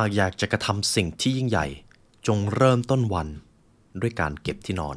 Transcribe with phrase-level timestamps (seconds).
[0.00, 1.66] ากอยากจะกระทำสิ่งที่ยิ่งใหญ่
[2.26, 3.28] จงเริ่มต้นวัน
[4.00, 4.96] ด้วยการเก็บที่นอน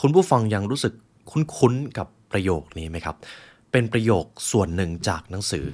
[0.00, 0.92] คุณผู้ฟังยังรู้สึก
[1.30, 3.16] คุ้นๆกับประโยคนี้ไหมครับ
[3.72, 5.64] เป็นประโยคส่วนหนึ่งจากหนังสือ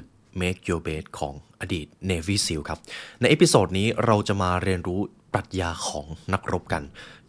[0.41, 2.79] Make Your Bed ของอดีต Navy SEAL ครับ
[3.21, 5.01] ใน episode นี้เราจะมาเรียนรู้
[5.33, 6.83] ปรัชญาของนักรบกัน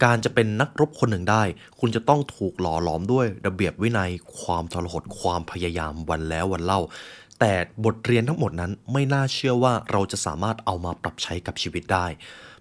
[0.03, 1.43] การจะเป็นนักรบคนหนึ่งได้
[1.79, 6.81] คุณจะต้องถูกหล่อหลอมด้วยระเบียบวินัย ความทรหดความพยายามวันแล้ววันเล่า
[7.39, 7.53] แต่
[7.85, 12.05] บทเรียนทั้งหมดนั้นไม่น่าเชื่อว่าเราจะสามารถเอามาปรับใช้กับชีวิตได้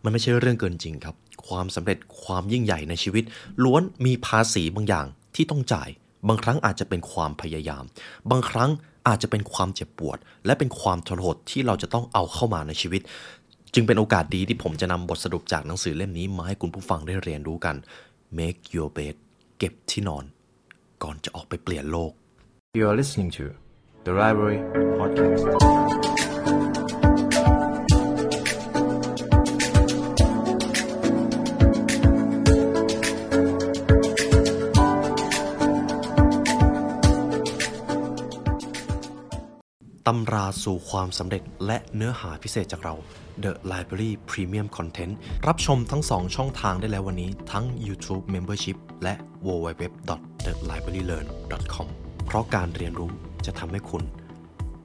[0.02, 1.16] มันไม่ใช่เรื่องเกินจริงครับ
[1.48, 3.24] ความสำเร็จความยิ่งใหญ่ในชีวิต
[3.65, 5.88] ล้วนมีภาษีบางอย่างที่ต้องจ่าย
[6.28, 7.84] บางครั้งอาจจะเป็นความพยายาม
[8.30, 8.70] บางครั้ง
[9.09, 13.02] อาจจะเป็นความเจ็บปวด และเป็นความทรหดที่เราจะต้องเอาเข้ามาในชีวิต
[13.74, 17.77] จึงเป็นโอกาสดีที่ผมจะนำบทสรุปจากหนังสือเล่มนี้มาให้คุณผู้ฟังได้เรียนรู้กัน
[18.38, 19.15] Make your bed
[19.59, 20.24] เก็บที่นอน
[21.02, 22.12] ก่อนจะออกไปเปลี่ยนโลก
[22.79, 23.45] You are listening to
[24.06, 24.59] the Library
[24.98, 25.45] Podcast.
[40.07, 42.95] ตำราสู่ความสำเร็จและเนื้อหาพิเศษจากเรา
[43.45, 45.15] The Library Premium Content
[45.46, 49.15] รับชมทั้ง 2 ช่องทางได้แล้ววันนี้ทั้ง YouTube Membership และ
[49.46, 51.87] www.thelibrarylearn.com
[52.27, 53.12] เพราะการเรียนรู้
[53.46, 54.02] จะทำให้คุณ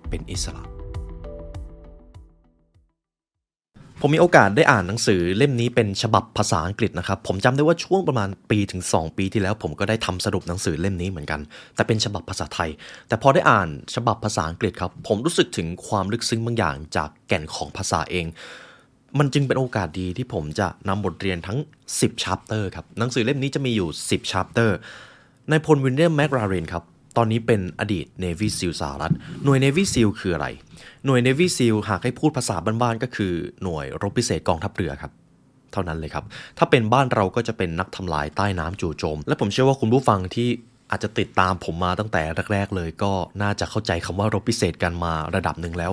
[0.10, 0.64] เป็นอิสระ
[4.04, 11.42] ผมมีโอกาสได้อ่านหนังสือเล่มนี้เป็นฉบับภาษาอังกฤษนะครับ ผมจำได้ว่าช่วงประมาณปีถึง 2 ปีที่แล้ว ผมก็ได้ทำสรุปหนังสือเล่มนี้เหมือนกัน
[11.76, 12.70] แต่เป็นฉบับภาษาไทย
[13.08, 18.26] แต่พอได้อ่านฉบับภาษาอังกฤษครับ ผมรู้สึกถึงความลึกซึ้งบางอย่างจากแก่นของภาษาเอง
[19.20, 21.60] มันจึงเป็นโอกาสดีที่ผมจะนำบทเรียนทั้ง
[21.92, 24.70] 10 chapter ครับ หนังสือเล่มนี้จะมีอยู่ 10 chapter
[25.50, 26.84] นายพลวินเลียมแมกราเรนครับ
[27.18, 30.48] ตอนนี้เป็นอดีต Navy SEAL สหรัฐ หน่วย Navy SEAL คืออะไร
[31.06, 35.12] หน่วย Navy SEAL หากให้พูดภาษาบ้านๆก็คือหน่วยรบพิเศษกองทัพเรือครับ
[35.74, 36.26] เท่านั้นเลยครับ
[36.58, 40.50] ถ้าเป็นบ้านเราก็จะเป็นนักทำลายใต้น้ำจู่โจม และผมเชื่อว่าคุณผู้ฟังที่
[40.92, 42.22] อาจจะติดตามผมมาตั้งแต่
[42.52, 43.12] แรก ๆ เลยก็
[43.42, 45.92] น่าจะเข้าใจคำว่ารบพิเศษกันมาระดับหนึ่งแล้ว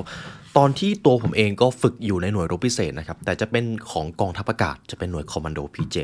[0.57, 5.97] ตอนที่ตัวผมเองก็ฝึกอยู่ในหน่วยรบพิเศษนะครับ แต่จะเป็นของกองทัพอากาศจะเป็นหน่วยคอมมานโด PJ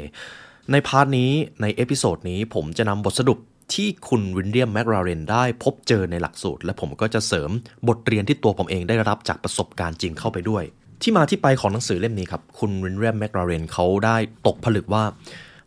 [0.73, 1.31] ใน part นี้
[1.63, 3.39] ใน episode นี้ผมจะนำบทสรุป
[3.73, 7.51] ที่คุณวิลเลียมแมคเรเวนได้พบเจอในหลักสูตร และผมก็จะเสริม
[7.89, 10.65] บทเรียนที่ตัวผมเองได้รับจากประสบการณ์จริงเข้าไปด้วย
[11.03, 14.17] ที่มาที่ไปของหนังสือเล่มนี้ครับ คุณวิลเลียมแมคเรเวนเขาได้
[14.47, 15.05] ตกผลึกว่า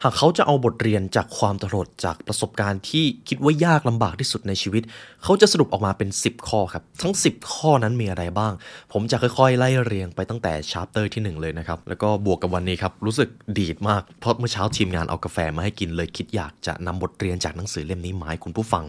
[0.03, 4.83] หากเขาจะเอาบทเรียนจากความตลดจากประสบการณ์ที่คิดว่ายากลำบากที่สุดในชีวิต
[5.23, 8.53] เขาจะสรุปออกมาเป็น 10 ข้อครับ ทั้ง 10 ข้อนั้นมีอะไรบ้าง
[8.93, 18.83] ผมจะค่อยๆ ไล่เรียงไปตั้งแต่ chapter ที่ 1 เลยนะครับ แล้วก็บวกกับวันนี้ครับ รู้สึกดีดมาก เพราะเมื่อเช้าทีมงานเอากาแฟมาให้กินเลยคิดอยากจะนำบทเรียนจากหนังสือเล่มนี้มาให้คุณผู้ฟัง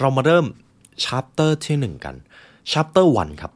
[0.00, 0.46] เรามาเริ่ม
[1.04, 2.16] chapter ที่ 1 กัน
[2.72, 3.52] chapter 1ครับ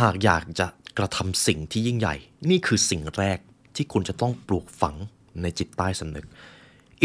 [0.00, 0.66] หากอยากจะ
[0.98, 2.14] กระทำสิ่งที่ยิ่งใหญ่
[2.50, 3.38] นี่คือสิ่งแรก
[3.76, 4.96] ที่คุณจะต้องปลูกฝัง
[5.42, 6.26] ในจิตใต้สำนึก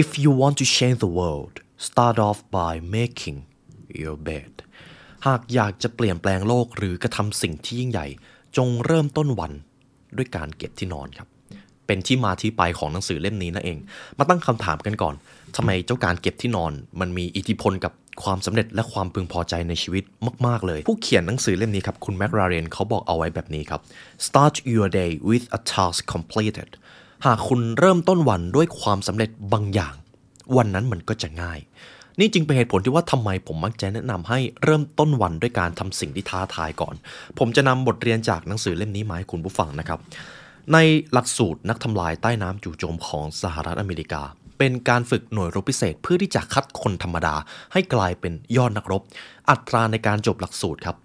[0.01, 1.55] If you want to change the world
[1.87, 3.37] start off by making
[4.01, 4.53] your bed
[5.27, 8.07] หากอยากจะเปลี่ยนแปลงโลกหรือกระทำสิ่งที่ยิ่งใหญ่
[8.57, 9.53] จงเริ่มต้นวัน
[10.17, 11.27] ด้วยการเก็บที่นอนครับ
[11.87, 13.77] เป็นที่มาที่ไปของหนังสือเล่มนี้นั่นเอง
[14.17, 15.15] มาตั้งคำถามกันก่อน
[15.55, 20.03] ทำไมเจ้าการเก็บที่นอน มันมีอิทธิพลกับความสำเร็จและความพึงพอใจในชีวิต
[20.47, 23.81] มาก ๆ เลย ผู้เขียนหนังสือเล่มนี้ครับ คุณแมคราเรนเขาบอกเอาไว้แบบนี้ครับ
[24.27, 26.69] start your day with a task completed
[27.25, 29.95] หากคุณเริ่มต้นวันด้วยความสำเร็จบางอย่าง
[30.57, 31.59] วันนั้นมันก็จะง่าย
[32.19, 36.95] นี่จึงเป็นเหตุผลที่ว่าทำไมผมมักจะแนะนำให้เริ่มต้นวันด้วยการทำสิ่งที่ท้าทายก่อน
[37.39, 39.99] ผมจะนำบทเรียนจากหนังสือเล่มนี้มาให้คุณผู้ฟังนะครับ
[40.73, 40.77] ใน
[41.13, 44.21] หลักสูตรนักทำลายใต้น้ำจู่โจมของสหรัฐอเมริกา
[44.57, 47.35] เป็นการฝึกหน่วยรบพิเศษเพื่อที่จะคัดคนธรรมดา
[47.73, 49.01] ให้กลายเป็นยอดนักรบ
[49.49, 50.95] อัตราในการจบหลักสูตรครับ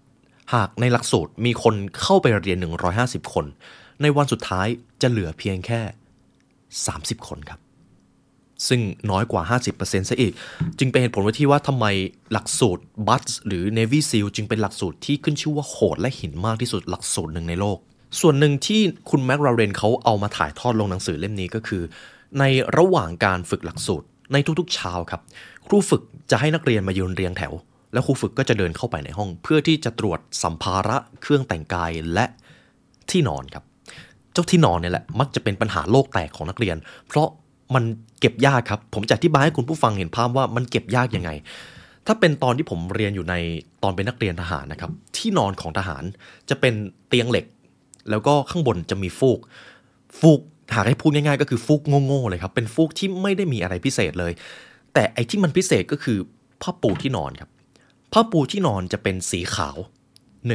[0.55, 2.59] หากในหลักสูตรมีคนเข้าไปเรียน
[2.97, 3.47] 150 คน
[4.03, 4.67] ในวันสุดท้าย
[5.03, 5.81] จะเหลือเพียงแค่
[6.83, 7.61] 30 คนครับ
[8.69, 8.81] ซึ่ง
[9.11, 9.43] น้อยกว่า
[9.75, 10.33] 50%ซะอีก
[10.79, 11.87] จึงเป็นเหตุผลว่าที่ว่าทำไม
[12.33, 17.79] หลักสูตรบัสหรือ Navy SEAL จึงเป็นหลักสูตรที่ขึ้นชื่อว่าโหดและหินมากที่สุดหลักสูตรหนึ่งในโลก
[18.21, 18.81] ส่วนหนึ่งที่
[19.11, 21.83] คุณแมคราเรนเขาเอามาถ่ายทอดลงหนังสือเล่มนี้ก็คือ
[22.39, 22.45] ใน
[22.79, 25.21] ระหว่างการฝึกหลักสูตรในทุกๆเช้าครับ
[25.67, 27.53] ครูฝึกจะให้นักเรียนมายืนเรียงแถว
[27.93, 32.27] แล้วครูฝึกก็จะเดินเข้าไปในห้อง เพื่อที่จะตรวจสัมภาระเครื่องแต่งกายและ
[33.11, 33.65] ที่นอนครับ
[34.35, 36.77] เจ้าที่นอนเนี่ยแหละมักจะเป็นปัญหาโลกแตกของนักเรียน
[37.09, 37.29] เพราะ
[37.75, 37.85] มัน
[38.21, 41.31] เก็บยากครับ ผมจะอธิบายให้คุณผู้ฟังเห็นภาพว่ามันเก็บยากยังไง
[42.07, 43.35] ถ้าเป็นตอนที่ผมเรียนอยู่ใน
[43.83, 46.03] ตอนเป็นนักเรียนทหารนะครับ ที่นอนของทหาร
[46.49, 46.75] จะเป็น
[47.09, 47.47] เตียงเหล็ก
[48.11, 49.39] แล้วก็ข้างบนจะมีฟูก
[50.21, 50.41] ฟูก
[50.75, 54.33] หากให้พูดง่ายๆ ก็คือฟูกโง่ๆเลยครับ เป็นฟูกที่ไม่ได้มีอะไรพิเศษเลย
[54.95, 56.19] แต่ไอ้ที่มันพิเศษก็คือ
[56.63, 57.51] ผ้าปูที่นอนครับ
[58.13, 59.77] ผ้าปูที่นอนจะเป็นสีขาว
[60.49, 60.51] 1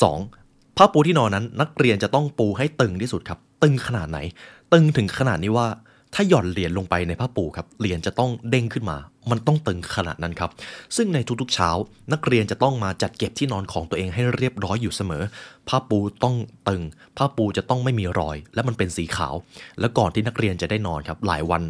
[0.00, 0.43] 2
[0.76, 4.18] ผ้าปูที่นอนนั้น นักเรียนจะต้องปูให้ตึงที่สุดครับ ตึงขนาดไหน
[4.72, 5.68] ตึงถึงขนาดนี้ว่า
[6.14, 8.96] ถ้าหย่อนเหรียญลงไปในผ้าปูครับเหรียญจะต้องเด้งขึ้นมา
[9.30, 10.50] มันต้องตึงขนาดนั้นครับ
[10.96, 11.70] ซึ่งในทุกๆเช้า
[12.12, 15.22] นักเรียนจะต้องมาจัดเก็บที่นอนของตัวเองให้เรียบร้อยอยู่เสมอ
[15.68, 16.36] ผ้าปูต้อง
[16.68, 16.82] ตึง
[17.16, 19.34] ผ้าปูจะต้องไม่มีรอย และมันเป็นสีขาว
[19.80, 21.62] แล้วก่อนที่นักเรียนจะได้นอนครับ หลายวัน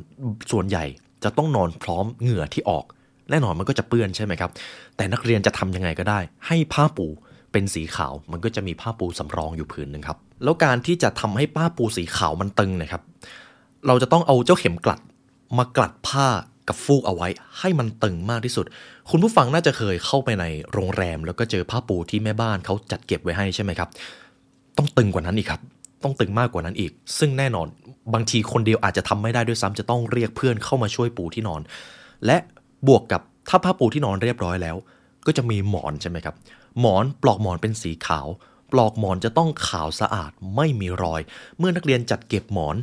[0.51, 0.85] ส่วนใหญ่
[1.25, 2.85] จะต้องนอนพร้อมเหงื่อที่ออก
[3.31, 4.51] แน่นอนมันก็จะเปื้อนใช่ไหมครับ
[4.97, 7.07] แต่นักเรียนจะทำยังไงก็ได้ ให้ผ้าปู
[7.55, 13.03] เป็นสีขาว มันก็จะมีผ้าปูสำรองอยู่ผืนหนึ่งครับ แล้วการที่จะทำให้ผ้าปูสีขาวมันตึงนะครับ
[13.87, 15.01] เราจะต้องเอาเจ้าเข็มกลัด
[15.59, 16.27] มากลัดผ้า
[16.69, 17.29] กับฟูกเอาไว้
[17.59, 18.67] ให้มันตึงมากที่สุด
[19.11, 23.89] คุณผู้ฟังน่าจะเคยเข้าไปในโรงแรม แล้วก็เจอผ้าปูที่แม่บ้านเขาจัดเก็บไว้ให้ใช่ไหมครับ
[24.77, 25.61] ต้องตึงกว่านั้นอีกครับ
[26.03, 27.67] ต้องตึงมากกว่านั้นอีก ซึ่งแน่นอน
[28.15, 31.61] บางทีคนเดียวอาจจะทำไม่ได้ด้วยซ้ำจะต้องเรียกเพื่อนเข้ามาช่วยปูที่นอน
[32.27, 32.37] และ
[32.89, 34.77] บวกกับถ้าผ้าปูที่นอนเรียบร้อยแล้ว
[35.27, 36.35] ก็จะมีหมอนใช่ไหมครับ
[36.81, 38.27] หมอนปลอกหมอนเป็นสีขาว
[38.73, 41.21] ปลอกหมอนจะต้องขาวสะอาดไม่มีรอย
[41.59, 42.77] เมื่อนักเรียนจัดเก็บหมอน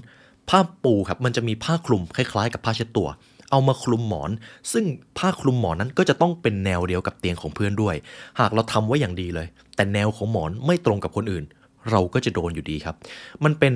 [0.50, 3.08] ผ้าปูครับมันจะมีผ้าคลุมคล้ายๆ กับผ้าเช็ดตัว
[3.52, 4.32] เอามาคลุมหมอน
[4.72, 4.86] ซึ่ง
[5.18, 7.96] ผ้าคลุมหมอนนั้นก็จะต้องเป็นแนวเดียวกับเตียงของเพื่อนด้วย
[8.40, 11.44] หากเราทำไว้อย่างดีเลย แต่แนวของหมอนไม่ตรงกับคนอื่น
[11.92, 12.96] เราก็จะโดนอยู่ดีครับ
[13.44, 13.74] มันเป็น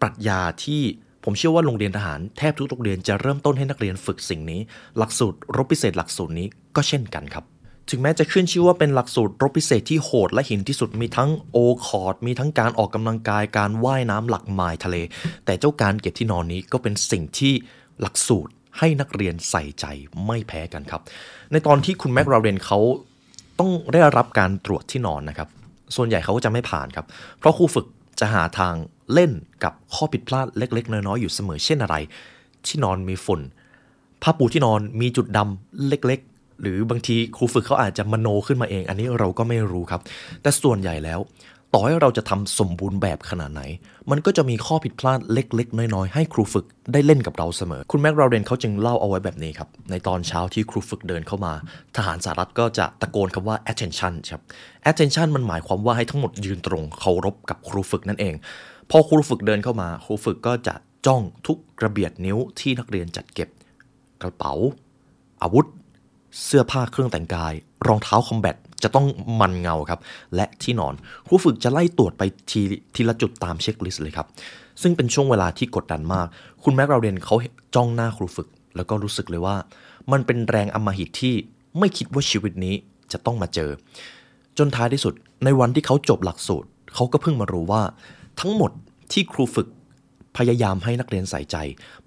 [0.00, 0.82] ปรัชญาที่
[1.24, 4.60] ผมเชื่อว่าโรงเรียนทหารแทบทุกโรงเรียนจะเริ่มต้นให้นักเรียนฝึกสิ่งนี้
[4.98, 7.44] หลักสูตรรบพิเศษหลักสูตรนี้ก็เช่นกันครับ
[7.90, 14.96] ถึงแม้จะขึ้นชื่อว่าเป็นหลักสูตรรบพิเศษที่โหดและหินที่สุดมีทั้ง O-Course มีทั้งการออกกำลังกายการว่ายน้ำหลักไมล์ทะเล
[15.44, 17.52] แต่เจ้าการเก็บที่นอนนี้ก็เป็นสิ่งที่
[18.00, 19.84] หลักสูตรให้นักเรียนใส่ใจ
[20.26, 21.02] ไม่แพ้กันครับ
[21.52, 22.78] ในตอนที่คุณแม็กราเรนเขา
[23.60, 25.48] ต้องได้รับการตรวจที่นอนนะครับ
[25.96, 27.06] ส่วนใหญ่เขาก็จะไม่ผ่านครับ
[27.38, 27.86] เพราะครูฝึก
[28.20, 28.74] จะหาทาง
[29.12, 29.32] เล่น
[29.64, 31.96] กับข้อผิดพลาดเล็ก ๆ น้อยๆอยู่เสมอเช่นอะไร
[32.66, 33.40] ที่นอนมีฝุ่น
[34.22, 40.00] ผ้าปูที่นอนมีจุดดำเล็กๆ หรือบางทีครูฝึกเขาอาจจะมโนขึ้นมาเอง อันนี้เราก็ไม่รู้ครับ
[40.42, 41.20] แต่ส่วนใหญ่แล้ว
[41.74, 43.62] ต่อให้เราจะทำสมบูรณ์แบบขนาดไหน
[44.10, 51.52] มันก็จะมีข้อผิดพลาดเล็ก ๆ น้อย ๆ ให้ครูฝึกได้เล่นกับเราเสมอ คุณแม็กราเรนเขาจึงเล่าเอาไว้แบบนี้ครับ ในตอนเช้าที่ครูฝึกเดินเข้ามา
[51.96, 54.42] ทหารสหรัฐก็จะตะโกนคำว่า attention ครับ
[54.90, 58.34] attention มันหมายความว่าให้ทั้งหมดยืนตรงเคารพกับครูฝึกนั่นเอง
[58.90, 60.74] พอครูฝึกเดินเข้ามา ครูฝึกก็จะ
[61.06, 63.48] จ้องทุกกระเบียดนิ้วที่นักเรียนจัดเก็บ
[64.22, 64.52] กระเป๋า
[65.42, 65.66] อาวุธ
[66.44, 67.52] เสื้อผ้าเครื่องแต่งกาย
[67.86, 69.06] รองเท้าคอมแบทจะต้อง
[69.40, 70.00] มันเงาครับ
[70.34, 70.94] และที่นอน
[71.26, 72.60] ครูฝึกจะไล่ตรวจไปที
[72.94, 74.26] ทีละจุดตามเช็คลิสต์เลยครับ
[74.82, 76.26] ซึ่งเป็นช่วงเวลาที่กดดันมาก
[76.64, 77.36] คุณแม็กเราเรนเขา
[77.74, 79.56] จ้องหน้าครูฝึก แล้วก็รู้สึกเลยว่า
[80.12, 81.34] มันเป็นแรงอมหิตที่
[81.78, 82.74] ไม่คิดว่าชีวิตนี้
[83.12, 83.70] จะต้องมาเจอ
[84.58, 85.14] จนท้ายที่สุด
[85.44, 87.82] ในวันที่เขาจบหลักสูตรเขาก็เพิ่งมารู้ว่า
[88.40, 88.70] ทั้งหมด
[89.12, 89.68] ที่ครูฝึก
[90.38, 91.56] พยายามให้นักเรียนใส่ใจ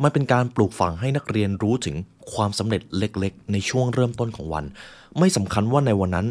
[0.04, 1.96] มันเป็นการปลูกฝังให้นักเรียนรู้ถึง
[2.34, 4.66] ความสำเร็จเล็กๆ ในช่วงเริ่มต้นของวัน
[5.20, 6.28] ไม่สำคัญว่าในวันนั้น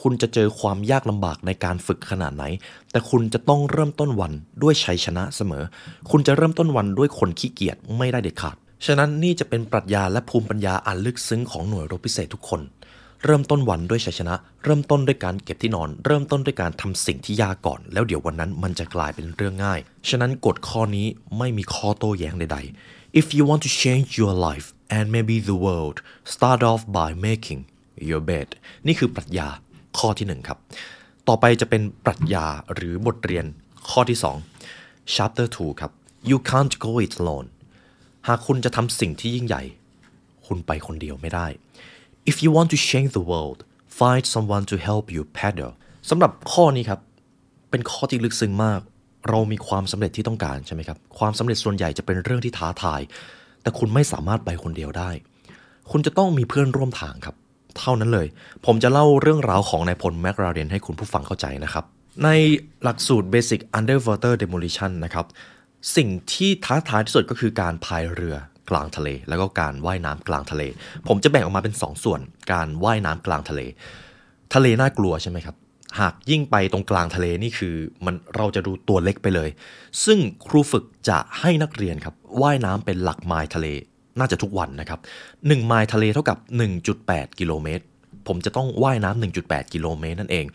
[0.00, 2.44] คุณจะเจอความยากลำบากในการฝึกขนาดไหน
[2.90, 5.64] แต่คุณจะต้องเริ่มต้นวันด้วยชัยชนะเสมอ
[6.10, 12.60] คุณจะเริ่มต้นวันด้วยคนขี้เกียจไม่ได้เด็ดขาด ฉะนั้นนี่จะเป็นปรัชญาและภูมิปัญญาอันลึกซึ้งของหน่วยรบพิเศษทุกคน
[13.24, 14.34] เริ่มต้นวันด้วยชัยชนะ
[14.64, 21.06] เริ่มต้นด้วยการเก็บที่นอน เริ่มต้นด้วยการทำสิ่งที่ยากก่อน แล้วเดี๋ยววันนั้นมันจะกลายเป็นเรื่องง่าย ฉะนั้นกฎข้อนี้
[21.38, 24.66] ไม่มีข้อโต้แย้งใดๆ If you want to change your life
[24.96, 25.96] and maybe the world
[26.34, 27.60] start off by making
[28.08, 28.48] your bed
[28.86, 29.48] นี่คือปรัชญา
[29.98, 30.58] ข้อที่หนึ่งครับ
[31.28, 33.46] ต่อไปจะเป็นปรัชญาหรือบทเรียน
[33.90, 34.36] ข้อที่สอง
[35.14, 35.92] chapter 2 ครับ
[36.30, 37.48] you can't go it alone
[38.28, 39.62] หากคุณจะทำสิ่งที่ยิ่งใหญ่
[40.46, 41.46] คุณไปคนเดียวไม่ได้
[42.30, 43.58] If you want to change the world
[44.00, 45.72] find someone to help you paddle
[46.10, 47.00] สำหรับข้อนี้ครับ
[47.70, 48.80] เป็นข้อที่ลึกซึ้งมาก
[49.28, 53.00] เรามีความสำเร็จที่ต้องการใช่ไหมครับ ความสำเร็จส่วนใหญ่จะเป็นเรื่องที่ท้าทาย
[53.62, 55.10] แต่คุณไม่สามารถไปคนเดียวได้
[55.90, 57.36] คุณจะต้องมีเพื่อนร่วมทางครับ
[57.78, 58.26] เท่านั้นเลย
[58.66, 61.84] ผมจะเล่าเรื่องราวของนายพลแมกราเรนให้คุณผู้ฟังเข้าใจนะครับ
[62.24, 62.28] ใน
[62.82, 65.26] หลักสูตร Basic Underwater Demolition นะครับ
[65.96, 68.36] สิ่งที่ท้าทายที่สุดก็คือการพายเรือ
[68.70, 70.62] กลางทะเล แล้วก็การว่ายน้ำกลางทะเล
[71.08, 72.20] ผมจะแบ่งออกมาเป็น 2ส่วน
[72.52, 73.60] การว่ายน้ำกลางทะเล
[74.54, 75.56] ทะเลน่ากลัวใช่ไหมครับ
[76.00, 77.74] หากยิ่งไปตรงกลางทะเลนี่คือ
[78.06, 79.48] มันเราจะดูตัวเล็กไปเลย
[80.04, 83.66] ซึ่งครูฝึกจะให้นักเรียนครับว่ายน้ำเป็นหลักไมล์ทะเล
[84.18, 85.00] น่าจะทุกวันนะครับ
[85.32, 86.38] 1ไมล์ทะเลเท่ากับ
[86.88, 87.84] 1.8 กิโลเมตร
[88.28, 90.46] ผมจะต้องว่ายน้ำ1.8 กิโลเมตรนั่นเอง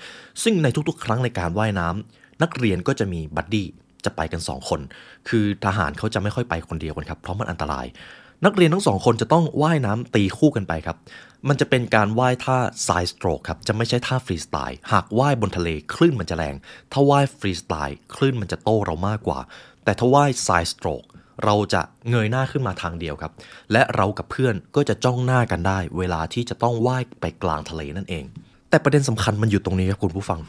[0.44, 3.68] ซึ่งในทุกๆ ครั้งในการว่ายน้ำนักเรียนก็จะมีบัดดี้
[4.06, 4.80] จะไปกัน 2 คน
[5.30, 7.86] คือทหารเขาจะไม่ค่อยไปคนเดียวกันครับเพราะมันอันตราย
[8.46, 10.98] นักเรียนทั้งสองคนจะต้องว่ายน้ำตีคู่กันไปครับ
[11.48, 16.56] มันจะเป็นการว่ายท่า sidestroke ครับจะไม่ใช่ท่าฟรีสไตล์หากว่ายบนทะเลคลื่นมันจะแรง
[16.92, 19.40] ถ้าว่ายฟรีสไตล์คลื่นมันจะโต้เรามากกว่า
[19.84, 21.04] แต่ถ้าว่ายไซสโตรก
[21.46, 23.32] เราจะเงยหน้าขึ้นมาทางเดียวครับ
[23.72, 28.26] และเรากับเพื่อนก็จะจ้องหน้ากันได้ เวลาที่จะต้องว่ายไปกลางทะเลนั่นเอง
[28.70, 30.40] แต่ประเด็นสำคัญมันอยู่ตรงนี้ครับคุณผู้ฟัง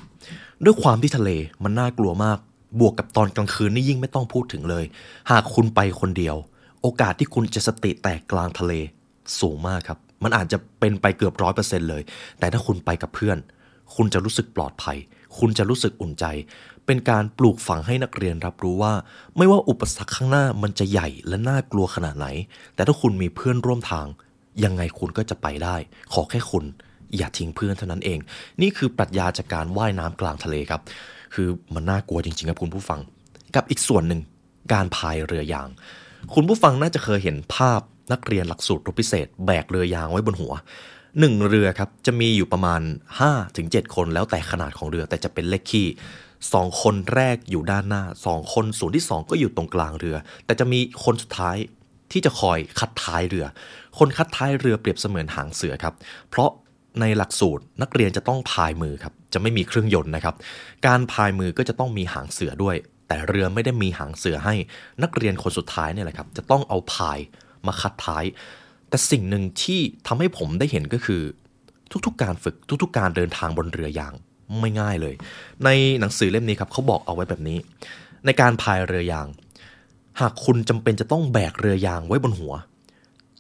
[0.65, 1.31] ด้วยความที่ทะเล
[1.65, 2.39] มันน่ากลัวมาก
[2.79, 4.85] บวกกับตอนกลางคืนนี่ยิ่งไม่ต้องพูดถึงเลย
[5.31, 6.37] หากคุณไปคนเดียว
[6.83, 8.73] โอกาสที่คุณจะสติแตกกลางทะเล
[9.41, 12.03] สูงมากครับ มันอาจจะเป็นไปเกือบร้อยเปอร์เซ็นต์เลย
[12.39, 13.39] แต่ถ้าคุณไปกับเพื่อน
[13.95, 14.99] คุณจะรู้สึกปลอดภัย
[15.39, 16.25] คุณจะรู้สึกอุ่นใจ
[16.87, 18.93] เป็นการปลูกฝังให้นักเรียนรับรู้ว่า
[19.37, 22.27] ไม่ว่าอุปสรรคข้างหน้ามันจะใหญ่และน่ากลัวขนาดไหน
[22.75, 24.07] แต่ถ้าคุณมีเพื่อนร่วมทาง
[24.65, 25.77] ยังไงคุณก็จะไปได้
[26.13, 26.65] ขอแค่คุณ
[27.17, 28.19] อย่าทิ้งเพื่อนเท่านั้นเอง
[28.63, 30.81] นี่คือปรัชญาจากการว่ายน้ำกลางทะเลครับ
[31.35, 33.01] คือมันน่ากลัวจริงๆครับคุณผู้ฟัง
[33.55, 34.21] กับอีกส่วนหนึ่ง
[34.73, 35.69] การพายเรือยาง
[36.35, 37.81] คุณผู้ฟังน่าจะเคยเห็นภาพ
[38.13, 40.53] นักเรียนหลักสูตรรบพิเศษ แบกเรือยางไว้บนหัว
[41.21, 42.81] หนึ่งเรือครับจะมีอยู่ประมาณ
[43.39, 45.89] 5-7 คนแล้วแต่ขนาดของเรือแต่จะเป็นเลขคี่
[46.53, 51.57] สองคนแรกอยู่ด้านหน้าสองคนส่วนที่สองก็อยู่ตรงกลางเรือ แต่จะมีคนสุดท้าย
[52.13, 53.47] ที่จะคอยคัดท้ายเรือ
[53.99, 55.95] คนคัดท้ายเรือเปรียบเสมือนหางเสือครับ
[56.31, 56.51] เพราะ
[57.01, 60.35] ในหลักสูตรนักเรียนจะต้องพายมือครับจะไม่มีเครื่องยนต์นะครับ
[60.87, 62.77] การพายมือก็จะต้องมีหางเสือด้วย
[63.09, 64.55] แต่เรือไม่ได้มีหางเสือให้
[65.03, 67.19] นักเรียนคนสุดท้ายเนี่ยแหละครับ จะต้องเอาพาย
[67.67, 68.25] มาคัดท้าย
[68.89, 71.23] แต่สิ่งหนึ่งที่ทำให้ผมได้เห็นก็คือ
[72.07, 74.15] ทุกๆ การฝึกทุกๆ การเดินทางบนเรือยาง
[74.61, 75.15] ไม่ง่ายเลย
[75.65, 75.69] ใน
[76.01, 77.59] หนังสือเล่มนี้ครับเขาบอกเอาไว้แบบนี้
[78.27, 79.27] ในการพายเรือยาง
[80.21, 82.55] หากคุณจำเป็นจะต้องแบกเรือยางไว้บนหัว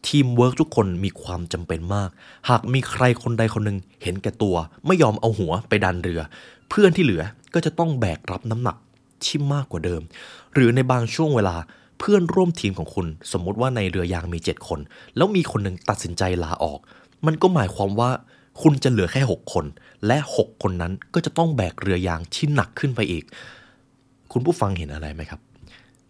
[0.09, 2.11] ทีมเวิร์กทุกคนมีความจำเป็นมาก
[2.49, 6.21] หากมีใครคนใดคนหนึ่งเห็นแก่ตัว ไม่ยอมเอาหัวไปดันเรือ
[6.69, 7.23] เพื่อนที่เหลือ
[7.54, 8.76] ก็จะต้องแบกรับน้ำหนัก
[9.25, 10.02] ที่มากกว่าเดิม
[10.54, 11.57] หรือในบางช่วงเวลา
[11.99, 14.80] เพื่อนร่วมทีมของคุณ สมมุติว่าในเรือยางมี 7 คน
[15.16, 16.78] แล้วมีคนหนึ่งตัดสินใจลาออก
[17.26, 18.11] มันก็หมายความว่า
[18.62, 19.64] คุณจะเหลือแค่ 6 คน
[20.07, 23.25] และ 6 คนนั้นก็จะต้องแบกเรือยางที่หนักขึ้นไปอีก
[24.33, 25.40] คุณผู้ฟังเห็นอะไรไหมครับ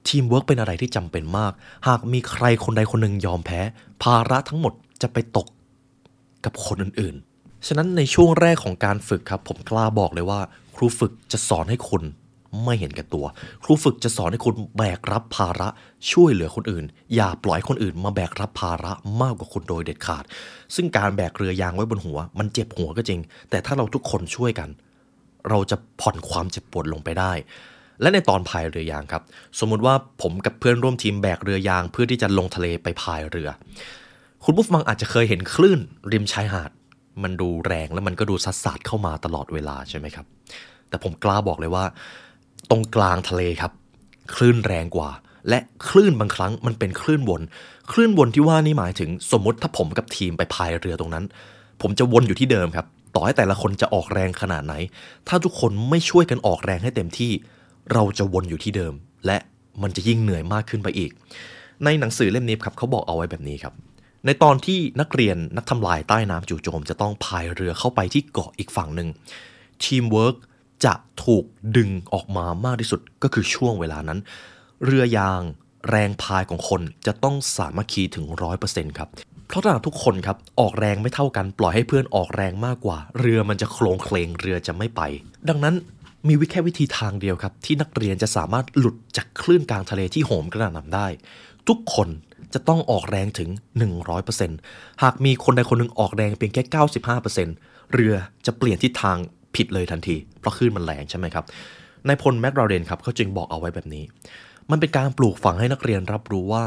[0.09, 1.53] ทีมเวิร์กเป็นอะไรที่จำเป็นมาก
[1.89, 3.61] หากมีใครคนใดคนหนึ่งยอมแพ้
[4.03, 5.47] ภาระทั้งหมดจะไปตก
[6.45, 10.41] กับคนอื่นๆ ฉะนั้นในช่วงแรกของการฝึกครับ ผมกล้าบอกเลยว่า
[10.77, 12.03] ครูฝึกจะสอนให้คุณ
[12.65, 13.27] ไม่เห็นแก่ตัว
[13.65, 15.69] ครูฝึกจะสอนให้คุณแบกรับภาระ
[16.13, 18.93] ช่วยเหลือคนอื่น อย่าปล่อยคนอื่น มาแบกรับภาระ
[19.23, 20.25] มากกว่าคุณโดยเด็ดขาด
[20.75, 24.69] ซึ่งการแบกเรือยางไว้บนหัว มันเจ็บหัวก็จริง แต่ถ้าเราทุกคนช่วยกัน
[25.51, 27.33] เราจะผ่อนความเจ็บปวดลงไปได้
[28.01, 29.23] และในตอนพายเรือยางครับ
[29.59, 33.49] สมมุติว่าผมกับเพื่อนร่วมทีมแบกเรือยางเพื่อที่จะลงทะเลไปพายเรือ
[34.45, 35.81] คุณผู้ฟังอาจจะเคยเห็นคลื่น
[36.13, 36.71] ริมชายหาด
[37.23, 40.27] มันดูแรงแล้วมันก็ดูซัดสาดเข้ามาตลอดเวลาใช่ไหมครับ
[40.89, 41.85] แต่ผมกล้าบอกเลยว่า
[42.71, 43.73] ตรงกลางทะเลครับ
[44.35, 45.11] คลื่นแรงกว่า
[45.49, 47.43] และคลื่นบางครั้งมันเป็นคลื่นวน
[47.93, 51.25] คลื่นวนที่ว่านี่หมายถึงสมมติถ้าผมกับทีมไปพายเรือตรงนั้น
[51.83, 54.75] ผมจะวนอยู่ที่เดิมครับ ต่อให้แต่ละคนจะออกแรงขนาดไหน
[55.29, 57.33] ถ้าทุกคนไม่ช่วยกันออกแรงให้เต็มที่
[57.93, 58.95] เราจะวนอยู่ที่เดิม
[59.27, 59.39] และ
[59.83, 61.11] มันจะยิ่งเหนื่อยมากขึ้นไปอีก
[61.85, 63.75] ในหนังสือเล่มนี้ครับเขาบอกเอาไว้แบบนี้ครับ
[64.27, 69.09] ในตอนที่นักเรียนนักทำลายใต้น้ำจู่โจม จะต้องพายเรือเข้าไปที่เกาะอีกฝั่งหนึ่ง
[69.85, 70.37] ทีมเวิร์ก
[70.85, 70.95] จะ
[71.25, 71.45] ถูก
[71.77, 74.19] ดึงออกมามากที่สุดก็คือช่วงเวลานั้น
[74.85, 75.43] เรือยาง
[75.91, 79.09] แรงพายของคนจะต้องสามัคคีถึงร้อยเปอร์เซ็นต์ครับ
[79.49, 85.01] เพราะถ้าทุกคนครับ ออกแรงไม่เท่ากัน ปล่อยให้เพื่อนออกแรงมากกว่า เรือมันจะโคลงเคลงเรือจะไม่ไป
[85.49, 85.75] ดังนั้น
[86.29, 91.07] มีวิแค่วิธีทางเดียวครับ ที่นักเรียนจะสามารถหลุดจากคลื่นกลางทะเลที่โหมกระหน่ำได้
[91.69, 92.09] ทุกคน
[92.55, 93.51] จะต้องออกแรงถึง
[94.27, 96.63] 100%หากมีคนใดคนหนึ่งออกแรงเพียงแค่
[97.29, 98.15] 95%เรือ
[98.47, 99.17] จะเปลี่ยนทิศทาง
[99.55, 101.45] ผิดเลยทันที เพราะคลื่นมันแรงใช่ไหมครับ
[102.07, 104.05] นายพลแมกราเดนครับเขาจึงบอกเอาไว้แบบนี้
[104.71, 106.65] มันเป็นการปลูกฝังให้นักเรียนรับรู้ว่า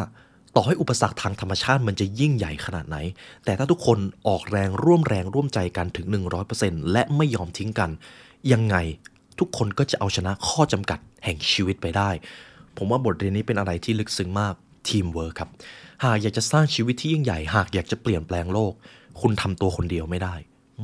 [0.55, 2.97] ต่อให้อุปสรรคทางธรรมชาติมันจะยิ่งใหญ่ขนาดไหน
[3.45, 6.05] แต่ถ้าทุกคนออกแรงร่วมแรงร่วมใจกันถึง
[6.49, 7.89] 100%และไม่ยอมทิ้งกัน
[8.51, 8.75] ยังไง
[9.39, 12.09] ทุกคนก็จะเอาชนะข้อจำกัดแห่งชีวิตไปได้
[12.77, 14.53] ผมว่าบทเรียนนี้เป็นอะไรที่ลึกซึ้งมาก
[14.89, 15.49] ทีมเวิร์คครับ
[16.03, 18.73] หากอยากจะสร้างชีวิตที่ยิ่งใหญ่ หากอยากจะเปลี่ยนแปลงโลก
[19.21, 20.35] คุณทำตัวคนเดียวไม่ได้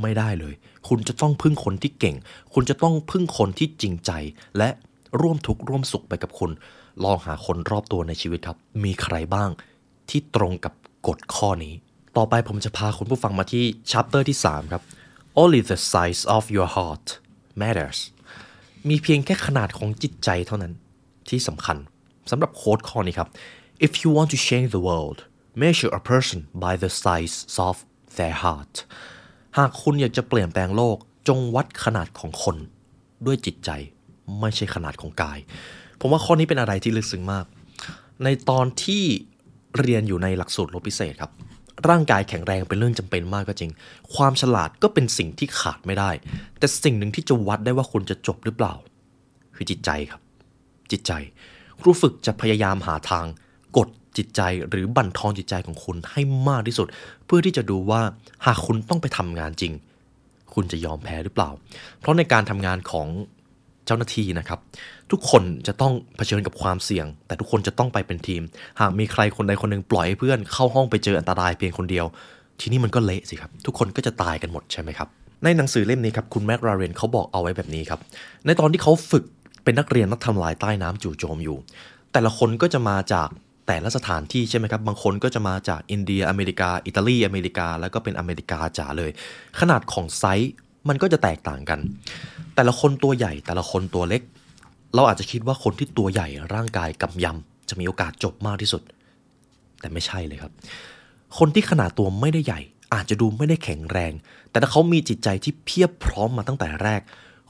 [0.02, 0.54] ไม่ได้เลย
[0.88, 2.16] คุณจะต้องพึ่งคนที่เก่ง
[2.54, 4.12] คุณจะต้องพึ่งคนที่จริงใจ
[4.58, 4.70] และ
[5.22, 6.52] ร่วมทุกข์ร่วมสุขไปกับคุณ
[7.04, 9.50] ลองหาคนรอบตัวในชีวิตครับ มีใครบ้าง
[10.10, 10.74] ที่ตรงกับ
[11.08, 11.74] กฎข้อนี้
[12.18, 14.84] ต่อไปผมจะพาคุณผู้ฟังมาที่ชัปเตอร์ที่ 3 ครับ
[15.42, 17.06] Only the size of your heart
[17.62, 18.00] matters
[18.88, 20.74] มีเพียงแค่ขนาดของจิตใจเท่านั้น
[21.30, 21.78] ที่สำคัญ
[22.32, 23.30] สำหรับโค้ดข้อนี้ครับ
[23.86, 25.20] If you want to change the world
[25.64, 27.36] measure a person by the size
[27.68, 27.76] of
[28.18, 28.74] their heart
[29.58, 32.58] หากคุณอยากจะเปลี่ยนแปลงโลกจงวัดขนาดของคน
[33.26, 33.70] ด้วยจิตใจ
[34.40, 35.40] ไม่ใช่ขนาดของกาย
[36.00, 37.46] ผมว่าข้อนี้เป็นอะไรที่ลึกซึ้งมาก
[38.24, 39.04] ในตอนที่
[39.80, 41.32] เรียนอยู่ในหลักสูตรรบพิเศษครับ
[41.90, 43.72] ร่างกายแข็งแรงเป็นเรื่องจำเป็นมากก็จริง
[44.16, 46.10] ความฉลาดก็เป็นสิ่งที่ขาดไม่ได้
[46.60, 48.74] แต่สิ่งหนึ่งที่จะวัดได้ว่าคุณจะจบหรือเปล่า
[49.56, 50.22] คือจิตใจครับ
[50.92, 51.12] จิตใจ
[51.80, 53.26] ครูฝึกจะพยายามหาทาง
[53.78, 56.88] กดจิตใจหรือบั่นทอนจิตใจของคุณให้มากที่สุด
[57.26, 58.02] เพื่อที่จะดูว่า
[58.46, 59.74] หากคุณต้องไปทำงานจริง
[60.54, 61.50] คุณจะยอมแพ้หรือเปล่า
[62.00, 63.08] เพราะในการทำงานของ
[63.86, 64.60] เจ้าหน้าที่นะครับ
[65.12, 68.42] ทุกคนจะต้องเผชิญกับความเสี่ยง แต่ทุกคนจะต้องไปเป็นทีม
[68.80, 72.06] หากมีใครคนใดคนหนึ่งปล่อยให้เพื่อนเข้าห้องไปเจออันตรายเพียงคนเดียว
[72.60, 75.08] ทีนี้มันก็เละสิครับ ทุกคนก็จะตายกันหมดใช่ไหมครับ
[75.44, 78.00] ในหนังสือเล่มนี้ครับคุณแม็กราเรนเขาบอกเอาไว้แบบนี้ครับ
[78.46, 79.24] ในตอนที่เขาฝึก
[79.64, 81.58] เป็นนักเรียนนักทำลายใต้น้ำจู่โจมอยู่
[82.14, 83.30] แต่ละคนก็จะมาจาก
[83.68, 89.12] แต่ละสถานที่ใช่ไหมครับ บางคนก็จะมาจากอินเดียอเมริกา อิตาลีอเมริกา แล้วก็เป็นอเมริกาจ๋าเลย
[89.60, 90.52] ขนาดของไซส์
[90.90, 91.80] มันก็จะแตกต่างกัน
[92.56, 94.22] แต่ละคนตัวใหญ่แต่ละคนตัวเล็ก
[94.96, 98.82] เราอาจจะคิดว่าคนที่ตัวใหญ่ร่างกายกำยำจะมีโอกาสจบมากที่สุด
[99.80, 100.52] แต่ไม่ใช่เลยครับ
[101.38, 102.62] คนที่ขนาดตัวไม่ได้ใหญ่
[102.94, 104.14] อาจจะดูไม่ได้แข็งแรง
[104.50, 107.02] แต่ถ้าเขามีจิตใจที่เพียบพร้อมมาตั้งแต่แรก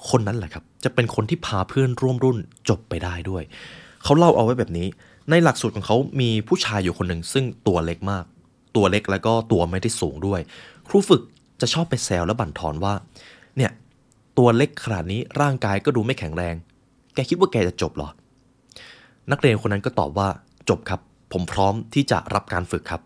[0.10, 2.38] คนนั้นแหละครับ จะเป็นคนที่พาเพื่อนร่วมรุ่น
[2.70, 3.44] จบไปได้ด้วย
[4.04, 4.88] เขาเล่าเอาไว้แบบนี้
[5.30, 8.26] ในหลักสูตรของเขามีผู้ชายอยู่คนหนึ่งซึ่งตัวเล็กมาก
[8.76, 10.42] ตัวเล็กแล้วก็ตัวไม่ได้สูงด้วย
[10.88, 11.22] ครูฝึก
[11.62, 12.94] จะชอบไปแซวและบั่นทอนว่า
[13.58, 13.72] เนี่ย
[14.38, 16.56] ตัวเล็กขนาดนี้ร่างกายก็ดูไม่แข็งแรง
[17.24, 18.10] กคิดว่าแกจะจบเหรอ
[19.32, 20.28] นักเรียนคนนั้นก็ตอบว่า
[20.70, 21.00] จบครับ
[21.34, 23.02] ผมพร้อมที่จะรับการฝึกครับ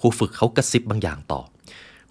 [0.00, 1.40] ครูฝึกเขากระซิบบางอย่างต่อ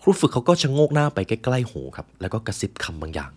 [0.02, 3.32] ครูฝึกเขาก็ชะโงกหน้าไปใกล้ๆหูครับ แล้วก็กระซิบคำบางอย่าง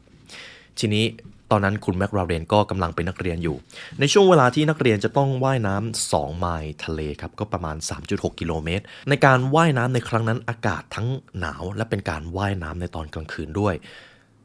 [0.78, 1.04] ทีนี้
[1.50, 3.56] ตอนนั้นคุณแมคราเรนก็กำลังเป็นนักเรียนอยู่
[4.00, 7.76] ในช่วงเวลาที่นักเรียนจะต้องว่ายน้ำ2ไมล์ทะเลครับ ก็ประมาณ
[8.08, 13.74] 3.6 กิโลเมตร ในการว่ายน้ำในครั้งนั้นอากาศทั้งหนาว และเป็นการว่ายน้ำในตอนกลางคืนด้วย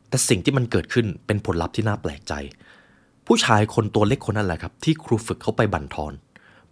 [0.09, 2.33] แต่สิ่งที่มันเกิดขึ้นเป็นผลลัพธ์ที่น่าแปลกใจ
[3.31, 6.13] ผู้ชายคนตัวเล็กคนนั้นแหละครับ ที่ครูฝึกเขาไปบั่นทอน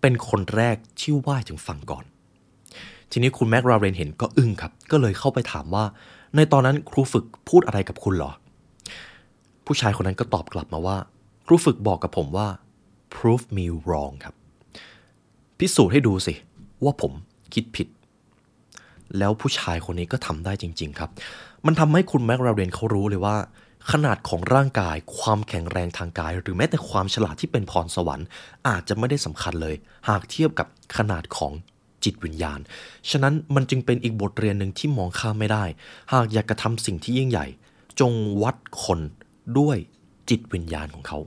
[0.01, 2.05] เป็นคนแรกที่ว่ายถึงฝั่งก่อน
[3.11, 5.83] ทีนี้คุณแม็กราเรนเห็นก็อึ้งครับ ก็เลยเข้าไปถามว่า
[6.35, 8.31] ในตอนนั้นครูฝึกพูดอะไรกับคุณเหรอ
[9.65, 10.97] ผู้ชายคนนั้นก็ตอบกลับมาว่า
[11.45, 12.47] ครูฝึกบอกกับผมว่า
[13.15, 14.35] prove me wrong ครับ
[15.59, 16.33] พิสูจน์ให้ดูสิ
[16.83, 17.11] ว่าผม
[17.53, 17.87] คิดผิด
[19.17, 21.09] แล้วผู้ชายคนนี้ก็ทำได้จริง ๆ ครับ
[21.65, 23.35] มันทำให้คุณแม็กราเรนเขารู้เลยว่า
[23.91, 28.27] ขนาดของร่างกาย ความแข็งแรงทางกาย หรือแม้แต่ความฉลาดที่เป็นพรสวรรค์
[28.67, 29.75] อาจจะไม่ได้สำคัญเลย
[30.09, 30.67] หากเทียบกับ
[30.97, 31.51] ขนาดของ
[32.03, 32.59] จิตวิญญาณ
[33.09, 35.63] ฉะนั้นมันจึงเป็นอีกบทเรียนหนึ่งที่มองข้ามไม่ได้
[36.13, 37.47] หากอยากกระทำสิ่งที่ยิ่งใหญ่
[37.99, 38.99] จงวัดคน
[39.59, 39.77] ด้วย
[40.29, 41.19] จิตวิญญาณของเขา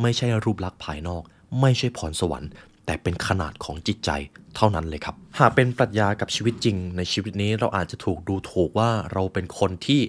[0.00, 1.22] ไม่ใช่รูปลักษณ์ภายนอก
[1.60, 2.50] ไม่ใช่พรสวรรค์
[2.86, 4.10] แต่เป็นขนาดของจิตใจ
[4.56, 10.00] เท่านั้นเลยครับ หากเป็นปรัชญากับชีวิตจริง ในชีวิตนี้เราอาจจะถูกดูถูกว่าเราเป็นคนที่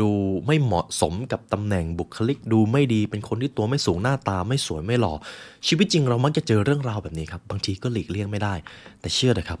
[0.00, 0.10] ดู
[0.46, 5.14] ไม่เหมาะสมกับตำแหน่งบุคลิก ดูไม่ดีเป็นคนที่ตัวไม่สูงหน้าตาไม่สวยไม่หล่อ
[5.66, 8.54] ชีวิตจริงเรามักจะเจอเรื่องราวแบบนี้ครับบางทีก็หลีกเลี่ยงไม่ได้
[9.00, 9.60] แต่เชื่อเลยครับ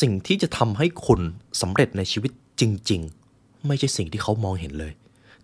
[0.00, 1.20] สิ่งที่จะทำให้คุณ
[1.60, 3.00] สำเร็จในชีวิตจริง
[3.34, 4.92] ๆ ไม่ใช่สิ่งที่เขามองเห็นเลย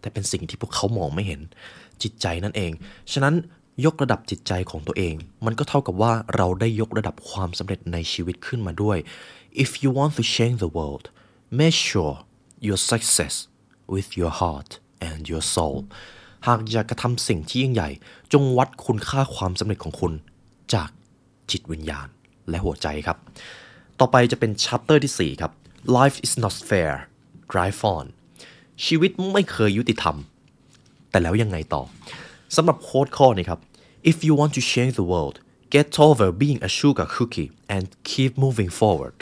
[0.01, 1.41] แต่เป็นสิ่งที่พวกเขามองไม่เห็น
[2.03, 2.73] จิตใจนั่นเอง
[3.13, 3.35] ฉะนั้น
[3.85, 5.15] ยกระดับจิตใจของตัวเอง
[5.47, 8.99] มันก็เท่ากับว่าเราได้ยกระดับความสำเร็จในชีวิตขึ้นมาด้วย
[9.65, 11.05] if you want to change the world
[11.59, 12.15] make sure
[12.67, 13.35] your success
[13.95, 14.71] with your heart
[15.09, 15.79] and your soul
[16.47, 17.91] หากอยากกระทำสิ่งที่ยิ่งใหญ่
[18.33, 20.13] จงวัดคุณค่าความสำเร็จของคุณ
[20.75, 20.91] จาก
[21.51, 22.09] จิตวิญญาณ
[22.49, 23.19] และหัวใจครับ
[24.01, 25.53] ต่อไปจะเป็นชัปเตอร์ที่ 4 ครับ
[25.99, 26.95] life is not fair
[27.53, 28.05] drive on
[28.85, 30.17] ชีวิตไม่เคยยุติธรรม
[31.11, 31.83] แต่แล้วยังไงต่อ
[32.57, 33.61] สำหรับโค้ดข้อนี้ครับ
[34.11, 35.37] if you want to change the world
[35.75, 39.17] get over being a sugar cookie and keep moving forward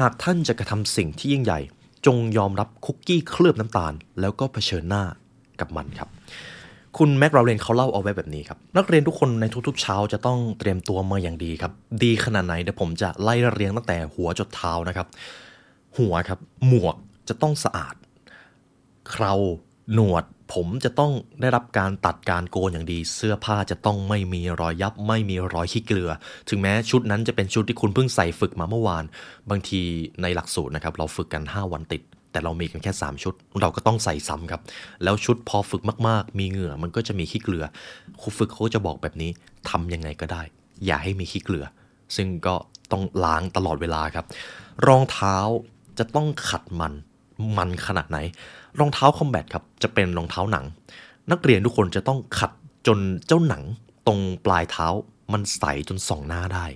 [0.00, 1.60] หากท่านจะกระทำสิ่งที่ยิ่งใหญ่
[2.06, 5.02] จงยอมรับคุกกี้เคลือบน้ำตาล แล้วก็เผชิญหน้า
[5.60, 6.08] กับมันครับ
[6.98, 11.72] คุณแม็กราเรนเขาเล่าเอาไว้แบบนี้ครับ นักเรียนทุกคนในทุกๆเช้าจะต้องเตรียมตัวมาอย่างดีครับ
[12.04, 15.06] ดีขนาดไหนเดี๋ยวผมจะไล่เรียงตั้งแต่หัวจดเท้านะครับ
[15.98, 16.96] หัวครับ หมวก
[17.28, 17.94] จะต้องสะอาด
[19.10, 19.32] เครา
[19.94, 26.10] หนวด ผมจะต้องได้รับการตัดการโกนอย่างดี เสื้อผ้าจะต้องไม่มีรอยยับ ไม่มีรอยขี้เกลือ
[26.48, 29.04] ถึงแม้ชุดนั้นจะเป็นชุดที่คุณเพิ่งใส่ฝึกมาเมื่อวาน
[29.50, 29.80] บางที
[30.22, 34.60] ในหลักสูตรนะครับเราฝึกกัน 5 วันติด แต่เรามีกันแค่ 3 ชุด เราก็ต้องใส่ซ้ำครับ
[35.02, 37.64] แล้วชุดพอฝึกมากๆ มีเหงื่อมันก็จะมีขี้เกลือ
[38.20, 39.30] ครูฝึกเขาจะบอกแบบนี้
[39.70, 40.42] ทำยังไงก็ได้
[40.86, 41.64] อย่าให้มีขี้เกลือ
[42.16, 42.54] ซึ่งก็
[42.92, 44.26] ต้องล้างตลอดเวลาครับ
[44.86, 45.36] รองเท้า
[45.98, 46.92] จะต้องขัดมัน
[47.56, 48.18] มันขนาดไหน
[48.80, 50.64] รองเท้าคอมแบทครับจะเป็นรองเท้าหนัง
[51.30, 52.50] นักเรียนทุกคนจะต้องขัด
[52.86, 53.62] จนเจ้าหนัง
[54.06, 54.86] ตรงปลายเท้า
[55.32, 56.66] มันใสจนส่องหน้าได้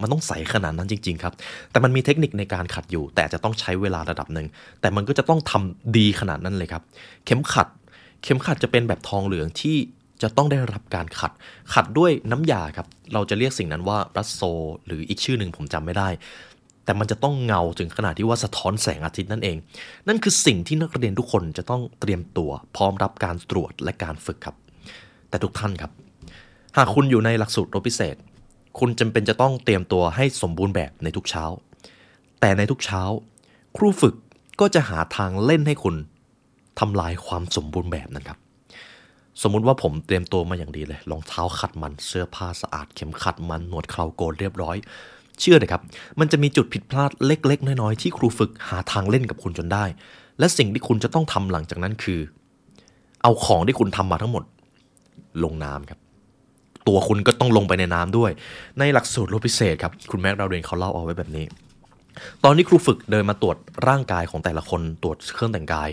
[0.00, 1.34] มันต้องใสขนาดนั้นจริง ๆ ครับ
[1.70, 4.46] แต่มันมีเทคนิคในการขัดอยู่ แต่จะต้องใช้เวลาระดับหนึ่ง
[4.80, 6.82] แต่มันก็จะต้องทำดีขนาดนั้นเลยครับ
[7.24, 7.68] เข็มขัด
[8.22, 9.76] เข็มขัดจะเป็นแบบทองเหลืองที่
[10.22, 11.32] จะต้องได้รับการขัด
[11.72, 14.42] ขัดด้วยน้ำยาครับ เราจะเรียกสิ่งนั้นว่ารัสโซ
[14.86, 16.08] หรืออีกชื่อหนึ่งผมจำไม่ได้
[16.84, 19.56] แต่มันจะต้องเงาถึงขนาดที่ว่าสะท้อนแสงอาทิตย์นั่นเอง
[20.08, 24.56] นั่นคือสิ่งที่นักเรียนทุกคนจะต้องเตรียมตัว พร้อมรับการตรวจและการฝึกครับ
[25.28, 25.92] แต่ทุกท่านครับ
[26.76, 28.16] หากคุณอยู่ในหลักสูตรรบพิเศษ
[28.78, 31.44] คุณจำเป็นจะต้องเตรียมตัวให้สมบูรณ์แบบในทุกเช้า
[32.40, 33.02] แต่ในทุกเช้า
[33.76, 34.14] ครูฝึก
[34.60, 35.96] ก็จะหาทางเล่นให้คุณ
[36.80, 38.38] ทำลายความสมบูรณ์แบบนั้นครับ
[39.42, 44.76] สมมุติว่าผมเตรียมตัวมาอย่างดีเลยรองเท้าขัดมันเสื้อผ้าสะอาดเข็มขัดมันหนวดเคราโกนเรียบร้อย
[45.40, 45.82] เชื่อเลยครับ
[46.20, 49.84] มันจะมีจุดผิดพลาดเล็ก ๆ น้อย ๆ ที่ครูฝึกหาทางเล่นกับคุณจนได้
[50.38, 52.20] และสิ่งที่คุณจะต้องทำหลังจากนั้นคือ
[53.22, 54.44] เอาของที่คุณทำมาทั้งหมด
[55.44, 55.98] ลงน้ำครับ
[56.88, 58.30] ตัวคุณก็ต้องลงไปในน้ำด้วย
[58.78, 61.46] ในหลักสูตรรพิเศษครับ คุณแม็กดาวเรนเขาเล่าเอาไว้แบบนี้
[62.44, 63.56] ตอนที่ครูฝึกเดินมาตรวจ
[63.88, 65.88] ร่างกายของแต่ละคนตรวจเครื่องแต่งกาย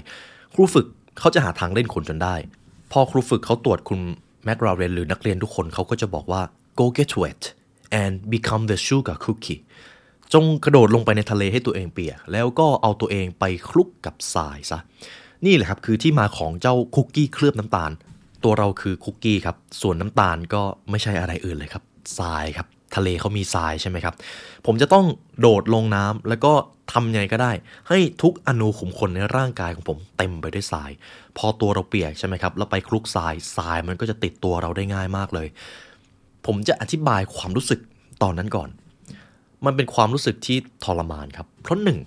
[0.54, 0.86] ครูฝึก
[1.20, 2.36] เขาจะหาทางเล่นคุณจนได้
[2.92, 4.00] พอครูฝึกเขาตรวจคุณ
[4.44, 6.42] แม็กดาวเรนหรือนักเรียนทุกคนเขาก็จะบอกว่า
[6.80, 7.42] go get wet
[8.02, 9.62] and become the sugar cookie
[10.34, 14.80] จงกระโดดลงไปในทะเลให้ตัวเองเปียก แล้วก็เอาตัวเองไปคลุกกับทรายซะ
[15.46, 17.92] นี่แหละครับคือที่มาของเจ้าคุกกี้เคลือบน้ำตาล
[18.44, 21.84] ตัวเราคือคุกกี้ครับ ส่วนน้ำตาลก็ไม่ใช่อะไรอื่นเลยครับ
[22.20, 24.16] ทรายครับ ทะเลเขามีทรายใช่ไหมครับ
[24.66, 25.06] ผมจะต้อง
[25.42, 26.54] โดดลงน้ำแล้วก็
[26.94, 27.52] ทำยังไงก็ได้
[27.90, 30.92] ให้ทุกอนูขุมขนในร่างกายของผมเต็มไปด้วยทราย
[31.38, 35.48] พอตัวเราเปียกใช่ไหมครับ แล้วไปคลุกทราย ทรายมันก็จะติดตัวเราได้ง่ายมากเลย
[36.48, 37.80] ผมจะอธิบายความรู้สึก
[38.24, 38.70] ตอนนั้นก่อน
[39.66, 42.00] มันเป็นความรู้สึกที่ทรมานครับ เพราะหนึ่ง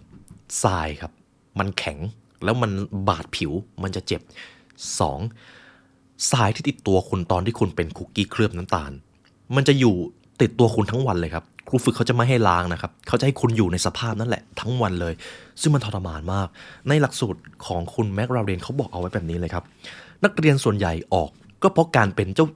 [0.62, 1.12] ทรายครับ
[1.58, 1.98] มันแข็ง
[2.44, 2.70] แล้วมัน
[3.08, 4.20] บาดผิวมันจะเจ็บ
[5.00, 5.18] สอง
[6.30, 8.92] ทรายที่ติดตัวคุณตอนที่คุณเป็นคุกกี้เคลือบน้ำตาล
[9.56, 9.94] มันจะอยู่
[10.40, 15.14] ติดตัวคุณทั้งวันเลยครับ ครูฝึกเขาจะไม่ให้ล้างนะครับ เขาจะให้คุณอยู่ในสภาพนั่นแหละทั้งวันเลย
[15.60, 16.48] ซึ่งมันทรมานมาก
[16.88, 19.64] ในหลักสูตรของคุณแม็กราเรนเขาบอกเอาไว้แบบนี้เลยครับ
[20.24, 21.30] นักเรียนส่วนใหญ่ออก
[21.62, 22.46] ก็เพราะการเป็นเจ้า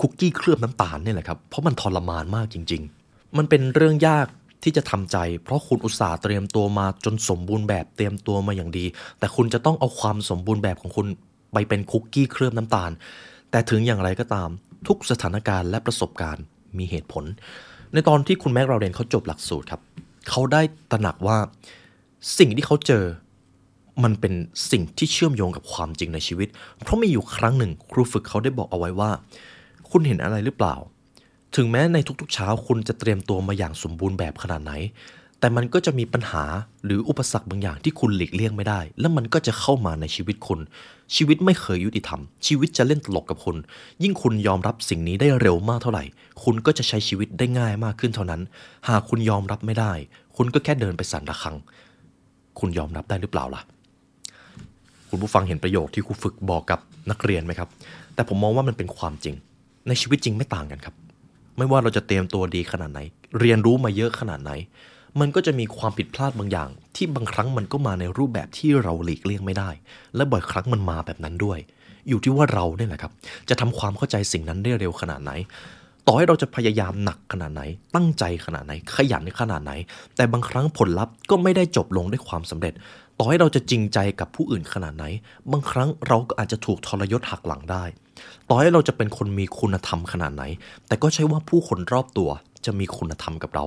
[0.00, 4.26] คุกกี้เคลือบน้ำตาลนี่แหละครับ เพราะมันทรมานมากจริง ๆ มันเป็นเรื่องยาก
[4.62, 8.84] ที่จะทำใจ เพราะคุณอุตส่าห์เตรียมตัวมาจนสมบูรณ์แบบเตรียมตัวมาอย่างดี
[9.18, 11.06] แต่คุณจะต้องเอาความสมบูรณ์แบบของคุณ
[11.52, 12.90] ไปเป็นคุกกี้เคลือบน้ำตาล
[13.50, 14.48] แต่ถึงอย่างไรก็ตาม
[14.86, 16.44] ทุกสถานการณ์และประสบการณ์
[16.78, 17.24] มีเหตุผล
[17.92, 19.80] ในตอนที่คุณแม็กเราเรนเขาจบหลักสูตรครับ
[20.28, 21.38] เขาได้ตระหนักว่า
[22.38, 23.04] สิ่งที่เขาเจอ
[24.04, 24.34] มันเป็น
[24.70, 26.48] สิ่งที่เชื่อมโยงกับความจริงในชีวิต
[26.82, 29.10] เพราะมีอยู่ครั้งหนึ่งครูฝึกเขาได้บอกเอาไว้ว่า
[29.96, 30.76] คุณเห็นอะไรหรือเปล่า
[31.56, 34.72] ถึงแม้ในทุกๆเช้าคุณจะเตรียมตัวมาอย่างสมบูรณ์แบบขนาดไหน
[35.40, 36.44] แต่มันก็จะมีปัญหา
[36.84, 40.60] หรืออุปสรรคบางอย่างที่คุณหลีกเลี่ยงไม่ได้ แล้วมันก็จะเข้ามาในชีวิตคุณ
[41.16, 43.56] ชีวิตไม่เคยยุติธรรม ชีวิตจะเล่นตลกกับคุณ
[44.02, 46.04] ยิ่งคุณยอมรับสิ่งนี้ได้เร็วมากเท่าไหร่
[46.44, 48.40] คุณก็จะใช้ชีวิตได้ง่ายมากขึ้นเท่านั้น
[48.88, 49.92] หากคุณยอมรับไม่ได้
[50.36, 51.56] คุณก็แค่เดินไปสั่นระฆัง
[52.58, 53.62] คุณยอมรับได้หรือเปล่าล่ะ
[55.10, 56.80] คุณผู้ฟังเห็นประโยคที่ครูฝึกบอกกับ
[57.10, 57.68] นักเรียนไหมครับ
[58.14, 59.34] แต่ผมมองว่ามันเป็นความจริง
[59.88, 60.94] ในชีวิตจริงไม่ต่างกันครับ
[61.58, 63.00] ไม่ว่าเราจะเตรียมตัวดีขนาดไหน
[63.40, 64.52] เรียนรู้มาเยอะขนาดไหน
[65.20, 69.70] มันก็จะมีความผิดพลาดบางอย่าง ที่บางครั้งมันก็มาในรูปแบบที่เราหลีกเลี่ยงไม่ได้
[70.16, 71.58] และบ่อยครั้งมันมาแบบนั้นด้วย
[72.08, 73.12] อยู่ที่ว่าเราเนี่ยแหละครับ
[73.48, 75.32] จะทำความเข้าใจสิ่งนั้นได้เร็วขนาดไหน
[76.06, 77.62] ต่อให้เราจะพยายามหนักขนาดไหน
[77.94, 79.72] ตั้งใจขนาดไหน ขยันขนาดไหน
[80.16, 82.74] แต่บางครั้งผลลัพธ์ก็ไม่ได้จบลงด้วยความสำเร็จ
[83.18, 85.04] ต่อให้เราจะจริงใจกับผู้อื่นขนาดไหน
[85.52, 87.84] บางครั้งเราก็อาจจะถูกทรยศหักหลังได้
[88.48, 90.44] ต่อให้เราจะเป็นคนมีคุณธรรมขนาดไหน
[90.86, 92.30] แต่ก็ใช่ว่าผู้คนรอบตัว
[92.66, 93.64] จะมีคุณธรรมกับเรา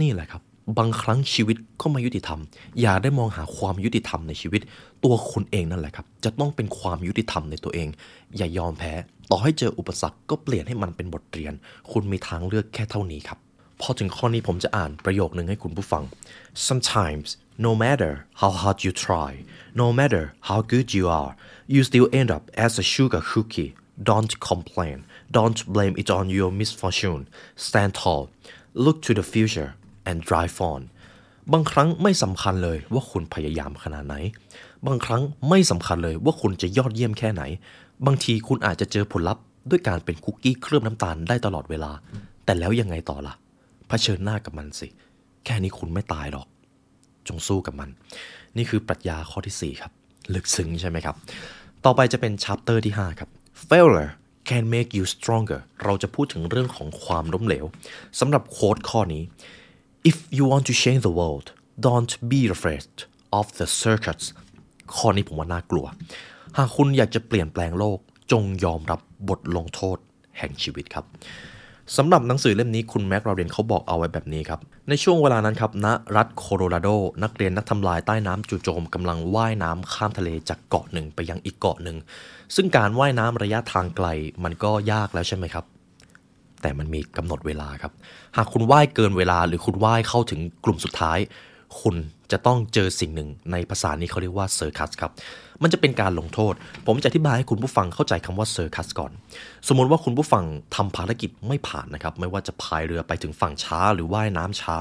[0.00, 0.42] นี่แหละครับ
[0.78, 2.40] บางครั้งชีวิตก็ไม่ยุติธรรม
[2.80, 4.60] อย่าได้มองหาความยุติธรรมในชีวิต
[5.04, 7.88] ตัวคุณเองนั่นแหละครับ จะต้องเป็นความยุติธรรมในตัวเอง
[8.36, 8.92] อย่ายอมแพ้
[9.30, 11.54] ต่อให้เจออุปสรรคก็เปลี่ยนให้มันเป็นบทเรียน
[11.92, 13.38] คุณมีทางเลือกแค่เท่านี้ครับ
[13.80, 16.02] พอถึงข้อนี้ผมจะอ่านประโยคนึงให้คุณผู้ฟัง
[16.68, 17.28] sometimes
[17.66, 19.30] no matter how hard you try
[19.80, 21.32] no matter how good you are
[21.72, 23.70] you still end up as a sugar cookie
[24.10, 24.98] don't complain
[25.36, 27.22] don't blame it on your misfortune
[27.66, 28.22] stand tall
[28.84, 29.70] look to the future
[30.08, 30.80] and drive on
[31.52, 34.16] บางครั้งไม่สำคัญเลยว่าคุณพยายามขนาดไหน
[34.86, 37.42] บางครั้งไม่สำคัญเลยว่าคุณจะยอดเยี่ยมแค่ไหน
[38.06, 41.92] บางทีคุณอาจจะเจอผลลัพธ์ด้วยการเป็นคุกกี้เคลือบน้ำตาลได้ตลอดเวลา
[42.44, 43.34] แต่แล้วยังไงต่อล่ะ
[43.88, 44.88] เผชิญหน้ากับมันสิ
[45.44, 46.46] แค่นี้คุณไม่ตายหรอก
[47.28, 47.90] จงสู้กับมัน
[48.56, 49.92] นี่คือปรัชญาข้อที่ 4 ครับ
[50.34, 51.16] ลึกซึ้งใช่ไหมครับ
[51.84, 53.28] ต่อไปจะเป็นชัปเตอร์ที่ 5 ครับ
[53.68, 54.10] failure
[54.50, 57.64] can make you stronger เราจะพูดถึงเรื่องของความล้มเหลว
[58.20, 59.22] สำหรับโค้ดข้อนี้
[60.10, 61.46] if you want to change the world
[61.86, 62.92] don't be afraid
[63.38, 64.26] of the circuits
[64.96, 65.86] ข้อนี้ผมว่าน่ากลัว
[66.56, 67.98] หากคุณอยากจะเปลี่ยนแปลงโลก
[68.32, 69.98] จงยอมรับบทลงโทษ
[70.38, 71.04] แห่งชีวิตครับ
[71.96, 76.88] สำหรับหนังสือเล่มนี้คุณแม็กราเรนเขาบอกเอาไว้แบบนี้ครับ ในช่วงเวลานั้นครับณรัฐโคโลราโด
[77.22, 81.96] นักเรียนนักทำลายใต้น้ำจู่โจมกำลังว่ายน้ำข้ามทะเลจากเกาะหนึ่งไปยังอีกเกาะหนึ่ง
[82.54, 84.06] ซึ่งการว่ายน้ำระยะทางไกล
[84.44, 85.64] มันก็ยากแล้วใช่ไหมครับ
[86.62, 87.92] แต่มันมีกำหนดเวลาครับ
[88.36, 91.18] หากคุณว่ายเกินเวลาหรือคุณว่ายเข้าถึงกลุ่มสุดท้าย
[91.80, 91.96] คุณ
[92.32, 95.12] จะต้องเจอสิ่งหนึ่งในภาษานี้เขาเรียกว่า circus ครับ
[95.62, 96.54] มันจะเป็นการลงโทษ
[96.86, 99.12] ผมจะอธิบายให้คุณผู้ฟังเข้าใจคำว่า circus ก่อน
[99.68, 104.76] สมมติว่าคุณผู้ฟังทำภารกิจไม่ผ่านนะครับ ไม่ว่าจะพายเรือไปถึงฝั่งช้าหรือว่ายน้ำช้า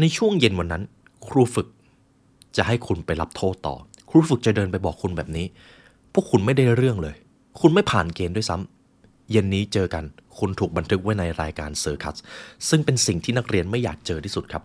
[0.00, 0.82] ในช่วงเย็นวันนั้น
[1.26, 1.68] ครูฝึก
[2.56, 3.76] จะให้คุณไปรับโทษต่อ
[4.10, 5.46] ครูฝึกจะเดินไปบอกคุณแบบนี้
[6.12, 7.16] พวกคุณไม่ได้เรื่องเลย
[7.60, 10.04] คุณไม่ผ่านเกณฑ์ด้วยซ้ำเย็นนี้เจอกัน
[10.38, 12.16] คุณถูกบันทึกไว้ในรายการ circus
[12.68, 14.62] ซึ่งเป็นสิ่งที่นักเรียนไม่อยากเจอที่สุดครับ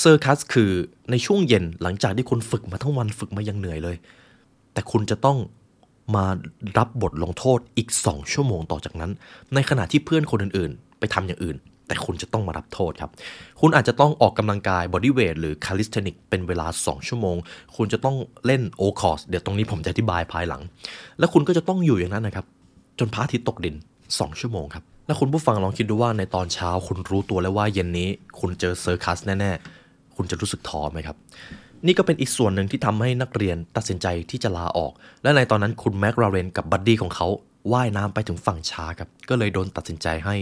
[0.00, 0.70] circus คือ
[1.10, 3.96] ในช่วงเย็นหลังจากที่คุณฝึกมาทั้งวันฝึกมายังเหนื่อยเลย
[4.74, 5.38] แต่คุณจะต้อง
[6.16, 6.26] มา
[6.78, 9.10] รับบทลงโทษอีก 2 ชั่วโมงต่อจากนั้น
[9.54, 13.10] ในขณะที่เพื่อนคนอื่นๆ ไปทำอย่างอื่น แต่คุณจะต้องมารับโทษครับ
[13.60, 17.36] คุณอาจจะต้องออกกำลังกาย bodyweight หรือ calisthenics เป็นเวลา 2 ชั่วโมง
[17.76, 20.62] คุณจะต้องเล่น O-Course เดี๋ยวตรงนี้ผมจะอธิบายภายหลัง
[21.18, 22.46] แล้วคุณก็จะต้องอยู่อย่างนั้นนะครับ
[22.98, 23.74] จนพระอาทิตย์ตกดิน
[24.08, 28.08] 2 ชั่วโมงครับแล้วคุณผู้ฟังลองคิดดูว่าในตอนเช้าคุณรู้ตัวแล้วว่าเย็นนี้
[28.40, 31.16] คุณเจอ circus แน่ๆ คุณจะรู้สึกท้อไหมครับ
[31.86, 34.92] นี่ก็เป็นอีกส่วนหนึ่งที่ทำให้นักเรียนตัดสินใจที่จะลาออก
[35.22, 37.26] และในตอนนั้นคุณ McRaven กับบัดดี้ของเขา
[37.72, 40.36] ว่ายน้ำไปถึงฝั่งช้าครับ ก็เลยโดนตัดสินใจให้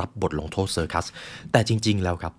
[0.00, 1.06] รับบทลงโทษ circus
[1.52, 2.34] แต่จริง ๆ แล้วครับ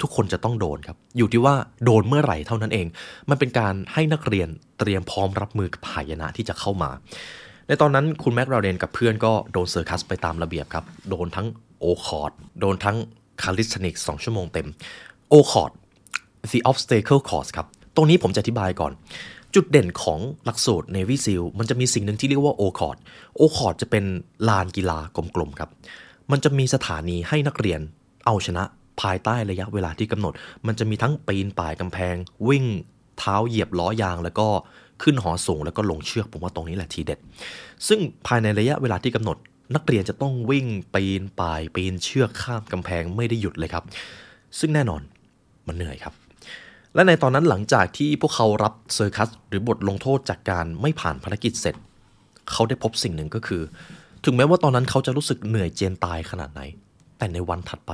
[0.00, 2.86] ทุกคนจะต้องโดนครับ อยู่ที่ว่าโดนเมื่อไหร่เท่านั้นเอง
[3.30, 4.48] มันเป็นการให้นักเรียน
[4.78, 6.90] เตรียมพร้อมรับมือกับหายนะที่จะเข้ามา
[7.68, 11.46] ในตอนนั้นคุณ McRaven กับเพื่อนก็โดน circus ไปตามระเบียบครับ โดนทั้ง
[11.80, 12.96] O-Course โดนทั้ง
[13.42, 14.66] calisthenics 2ชั่วโมงเต็ม
[15.28, 15.72] O-Course
[16.50, 18.92] the obstacle course ครับ ตรงนี้ผมจะอธิบายก่อน
[19.54, 22.96] จุดเด่นของหลักสูตร Navy SEAL มันจะมีสิ่งหนึ่งที่เรียกว่า o c o r d
[23.40, 24.04] o c o r d จะเป็น
[24.48, 24.98] ลานกีฬา
[25.34, 25.70] กลมๆครับ
[26.30, 27.80] มันจะมีสถานีให้นักเรียน
[28.26, 28.64] เอาชนะ
[29.00, 30.32] ภายใต้ระยะเวลาที่กำหนด
[30.66, 32.14] มันจะมีทั้งปีนป่ายกำแพง
[32.48, 32.64] วิ่ง
[33.18, 34.48] เท้าเหยียบล้อยางแล้วก็
[35.02, 37.18] ขึ้นหอสูงแล้วก็ลงเชือกผมว่าตรงนี้แหละทีเด็ด
[37.88, 39.36] ซึ่งภายในระยะเวลาที่กำหนด
[39.74, 43.84] นักเรียนจะต้องวิ่งปีนป่ายปีนเชือกข้ามกำแพงไม่ได้หยุดเลยครับ
[44.58, 45.00] ซึ่งแน่นอน
[45.66, 46.14] มันเหนื่อยครับ
[46.94, 51.76] และในตอนนั้นหลังจากที่พวกเขารับเซอร์คัสหรือบทลงโทษจากการไม่ผ่านภารกิจเสร็จ
[52.52, 53.62] เขาได้พบสิ่งหนึ่งก็คือ
[54.24, 56.62] ถึงแม้ว่าตอนนั้นเขาจะรู้สึกเหนื่อยเจนตายขนาดไหน
[57.18, 57.92] แต่ในวันถัดไป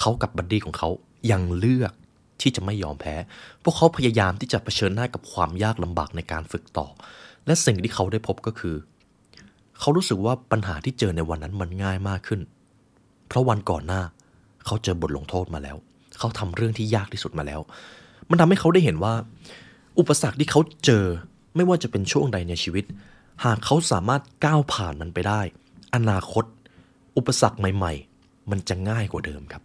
[0.00, 0.88] เขากับบัดดี้ของเขา
[1.30, 1.92] ยังเลือก
[2.40, 3.14] ที่จะไม่ยอมแพ้
[3.62, 6.86] พวกเขาพยายามที่จะเผชิญหน้ากับความยากลำบากในการฝึกต่อ
[7.46, 8.76] และสิ่งที่เขาได้พบก็คือ
[9.80, 12.40] เขารู้สึกว่าปัญหาที่เจอในวันนั้นมันง่ายมากขึ้น
[13.28, 14.02] เพราะวันก่อนหน้า
[14.66, 15.76] เขาเจอบทลงโทษมาแล้ว
[16.18, 17.60] เขาทำเรื่องที่ยากที่สุดมาแล้ว
[18.30, 19.14] มันทำให้เขาได้เห็นว่า
[19.98, 21.04] อุปสรรคที่เขาเจอ
[21.56, 22.84] ไม่ว่าจะเป็นช่วงใดในชีวิต
[23.44, 25.40] หากเขาสามารถก้าวผ่านมันไปได้
[25.94, 26.44] อนาคต
[27.16, 29.62] อุปสรรคใหม่ ๆ มันจะง่ายกว่าเดิมครับ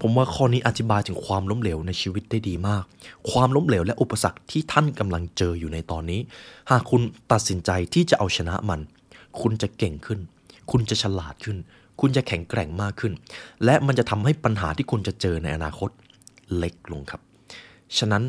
[0.00, 2.84] ผมว่าข้อนี้อธิบายถึงความล้มเหลวในชีวิตได้ดีมาก
[3.30, 6.20] ความล้มเหลวและอุปสรรคที่ท่านกำลังเจออยู่ในตอนนี้
[6.70, 8.80] หากคุณตัดสินใจที่จะเอาชนะมัน
[9.40, 10.20] คุณจะเก่งขึ้น
[10.70, 11.56] คุณจะฉลาดขึ้น
[12.00, 13.12] คุณจะแข็งแกร่งมากขึ้น
[13.64, 15.90] และมันจะทำให้ปัญหาที่คุณจะเจอในอนาคต
[16.56, 17.20] เล็กลงครับ
[17.96, 18.22] ฉะนั้น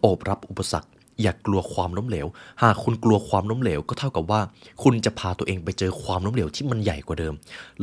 [0.00, 0.88] โอบรับอุปสรรค
[1.22, 2.26] อย่ากกลัวความล้มเหลว
[2.62, 4.40] หากคุณกลัวความล้มเหลวก็เท่ากับว่า
[4.82, 7.34] คุณจะพาตัวเองไปเจอความล้มเหลวที่มันใหญ่กว่าเดิม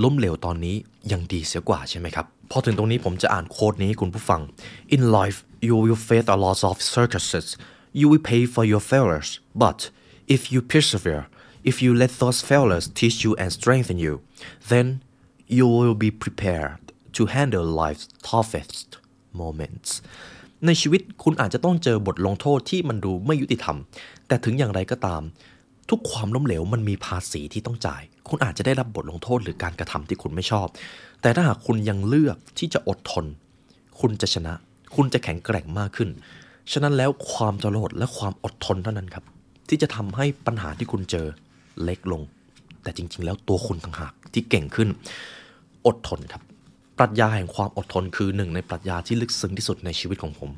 [0.04, 0.76] ล้มเหลวตอนนี้
[1.12, 4.42] ยังดีเสียกว่าใช่ไหมครับ พอถึงตรงนี้ผมจะอ่านโค้ดนี้ให้คุณผู้ฟัง
[4.96, 5.38] In life
[5.68, 7.48] you will face a lot of circuses
[8.00, 9.30] you will pay for your failures
[9.64, 9.80] but
[10.36, 11.24] if you persevere
[11.70, 14.14] if you let those failures teach you and strengthen you
[14.72, 14.88] then
[15.58, 16.82] you will be prepared
[17.18, 18.88] to handle life's toughest
[19.42, 19.90] moments
[20.66, 23.78] ในชีวิตคุณอาจจะต้องเจอบทลงโทษที่มันดูไม่ยุติธรรม
[24.28, 25.22] แต่ถึงอย่างไรก็ตาม
[25.90, 30.68] ทุกความล้มเหลวมันมีภาษีที่ต้องจ่าย คุณอาจจะได้รับบทลงโทษหรือการกระทำที่คุณไม่ชอบ
[31.22, 33.26] แต่ถ้าหากคุณยังเลือกที่จะอดทน
[34.00, 34.54] คุณจะชนะ
[34.96, 36.10] คุณจะแข็งแกร่งมากขึ้น
[36.72, 39.26] ฉะนั้นแล้วความจรดและความอดทนเท่านั้นครับ
[39.70, 41.28] ที่จะทำให้ปัญหาที่คุณเจอ
[41.84, 42.22] เล็กลง
[42.84, 44.90] แต่จริง ๆ แล้วตัวคุณต่างหากที่เก่งขึ้น
[45.86, 46.44] อดทนครับ
[46.98, 50.50] ปรัชญาแห่งความอดทนคือหนึ่งในปรัชญาที่ลึกซึ้งที่สุดในชีวิตของผม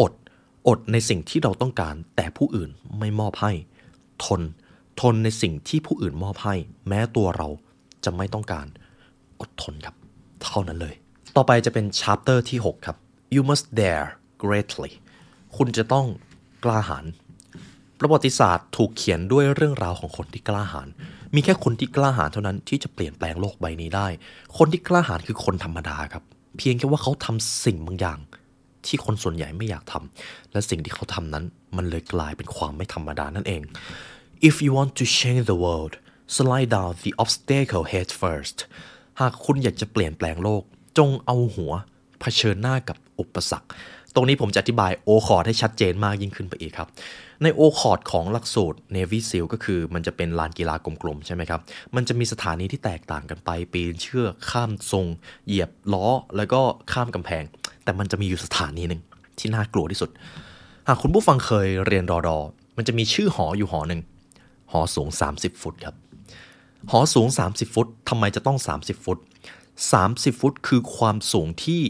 [0.00, 0.12] อด
[0.68, 3.52] อดในสิ่งที่เราต้องการ แต่ผู้อื่นไม่มอบให้
[4.24, 4.42] ทน
[5.00, 6.54] ทนในสิ่งที่ผู้อื่นมอบให้
[6.88, 7.48] แม้ตัวเรา
[8.04, 8.66] จะไม่ต้องการ
[9.40, 9.96] อดทนครับ
[10.42, 10.94] เท่านั้นเลย
[11.36, 12.96] ต่อไปจะเป็นชาร์เตอร์ที่ 6 ครับ
[13.34, 14.06] you must dare
[14.42, 14.92] greatly
[15.56, 16.06] คุณจะต้อง
[16.64, 17.04] กล้าหาญ
[17.98, 20.88] ประวัติศาสตร์ถูกเขียนด้วยเรื่องราวของคนที่กล้าหาญ
[21.34, 24.06] มีแค่คนที่กล้าหาญเท่านั้นที่จะเปลี่ยนแปลงโลกใบนี้ได้
[24.56, 26.24] คนที่กล้าหาญคือคนธรรมดาครับ
[26.58, 28.18] เพียงแค่ว่าเขาทำสิ่งบางอย่าง
[28.86, 31.44] ที่คนส่วนใหญ่ไม่อยากทำและสิ่งที่เขาทำนั้น
[31.76, 33.62] มันเลยกลายเป็นความไม่ธรรมดานั่นเอง
[34.48, 35.94] if you want to change the world
[36.36, 38.56] slide down the obstacle head first
[39.20, 40.62] หากคุณอยากจะเปลี่ยนแปลงโลก
[40.98, 41.72] จงเอาหัว
[42.20, 43.68] เผชิญหน้ากับอุปสรรค
[44.14, 46.88] ตรงนี้ผมจะอธิบายโอคอร์ดให้ชัดเจนมากยิ่งขึ้นไปอีกครับ
[47.42, 51.60] ในโอคอร์ดของหลักสูตร Navy SEAL ก็คือมันจะเป็นลานกีฬากลมๆ ใช่ไหมครับ
[51.96, 55.06] มันจะมีสถานีที่แตกต่างกันไป ปีนเชือกข้ามทรง
[55.46, 56.60] เหยียบล้อแล้วก็
[56.92, 57.44] ข้ามกำแพง
[57.84, 59.02] แต่มันจะมีอยู่สถานีหนึ่ง
[59.38, 60.10] ที่น่ากลัวที่สุด
[60.88, 62.36] หากคุณผู้ฟังเคยเรียนรอดอ
[62.76, 64.00] มันจะมีชื่อหออยู่หอหนึ่ง
[64.72, 65.94] หอสูง 30 ฟุตครับ
[66.90, 69.18] หอสูง 30 ฟุตทำไมจะต้อง 30 ฟุต
[69.80, 71.82] 30 ฟุตคือความสูงที่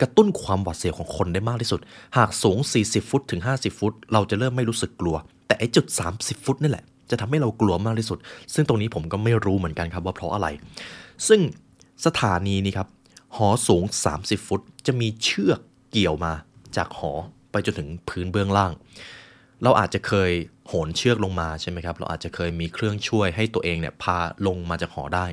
[0.00, 1.80] กระตุ้นความหวาดเสียวของคนได้มากที่สุด
[2.16, 8.18] หากสูง 40 ฟุตถึง 50 ฟุต เราจะเริ่มไม่รู้สึกกลัว แต่ไอ้จุด 30 ฟุตนี่แหละ จะทำให้เรากลัวมากที่สุด
[8.54, 10.48] ซึ่งตรงนี้ผมก็ไม่รู้เหมือนกันครับว่าเพราะอะไร
[11.28, 11.40] ซึ่ง
[12.06, 12.88] สถานีนี้ครับ
[13.36, 13.82] หอสูง
[14.16, 16.32] 30 ฟุต จะมีเชือกเกี่ยวมา
[16.76, 17.12] จากหอ
[17.50, 18.72] ไปจนถึงพื้นเบื้องล่าง
[19.62, 20.30] เราอาจจะเคย
[20.68, 25.26] โหนเชือกลงมาใช่ไหมครับ เราอาจจะเคยมีเครื่องช่วยให้ตัวเองเนี่ยพาลงมาจากหอได้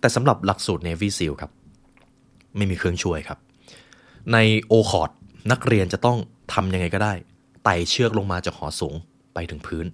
[0.00, 1.50] แต่สำหรับหลักสูตร Navy SEAL ครับ
[2.56, 3.38] ไม่มีเครื่องช่วยครับ
[4.32, 5.10] ใน O-Course
[5.52, 6.18] นักเรียนจะต้อง
[6.52, 7.12] ทำยังไงก็ได้
[7.64, 8.94] ไต่เชือกลงมาจากหอสูง
[9.34, 9.86] ไปถึงพื้น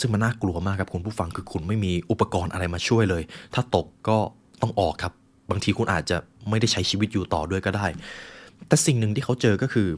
[0.00, 3.22] ซึ่งมันน่ากลัวมากครับคุณผู้ฟังคือคุณไม่มีอุปกรณ์อะไรมาช่วยเลย
[3.54, 4.18] ถ้าตกก็
[4.62, 5.12] ต้องออกครับ
[5.50, 6.16] บางทีคุณอาจจะ
[6.48, 7.86] ไม่ได้ใช้ชีวิตอยู่ต่อด้วยก็ได้
[8.68, 9.88] แต่สิ่งหนึ่งที่เขาเจอก็คือ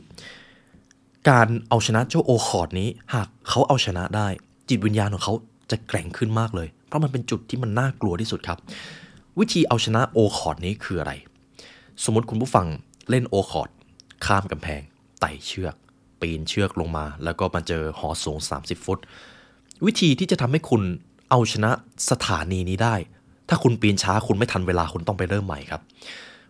[1.31, 4.29] การเอาชนะเจ้า O-Course นี้หากเขาเอาชนะได้
[4.69, 5.35] จิตวิญญาณของเขา
[5.71, 8.59] จะแกร่งขึ้นมากเลย เพราะมันเป็นจุดที่มันน่ากลัวที่สุดครับ
[9.39, 11.13] วิธีเอาชนะ O-Course นี้คืออะไร
[12.05, 12.67] สมมติคุณผู้ฟัง
[13.11, 13.71] เล่น O-Course
[14.27, 14.83] ข้ามกำแพง
[15.21, 15.75] ไต่เชือก
[16.21, 18.99] ปีนเชือกลงมา แล้วก็มาเจอหอสูง 30 ฟุต
[19.87, 20.83] วิธีที่จะทำให้คุณ
[21.31, 21.71] เอาชนะ
[22.11, 22.95] สถานีนี้ได้
[23.49, 25.81] ถ้าคุณปีนช้าคุณไม่ทันเวลาคุณต้องไปเริ่มใหม่ครับ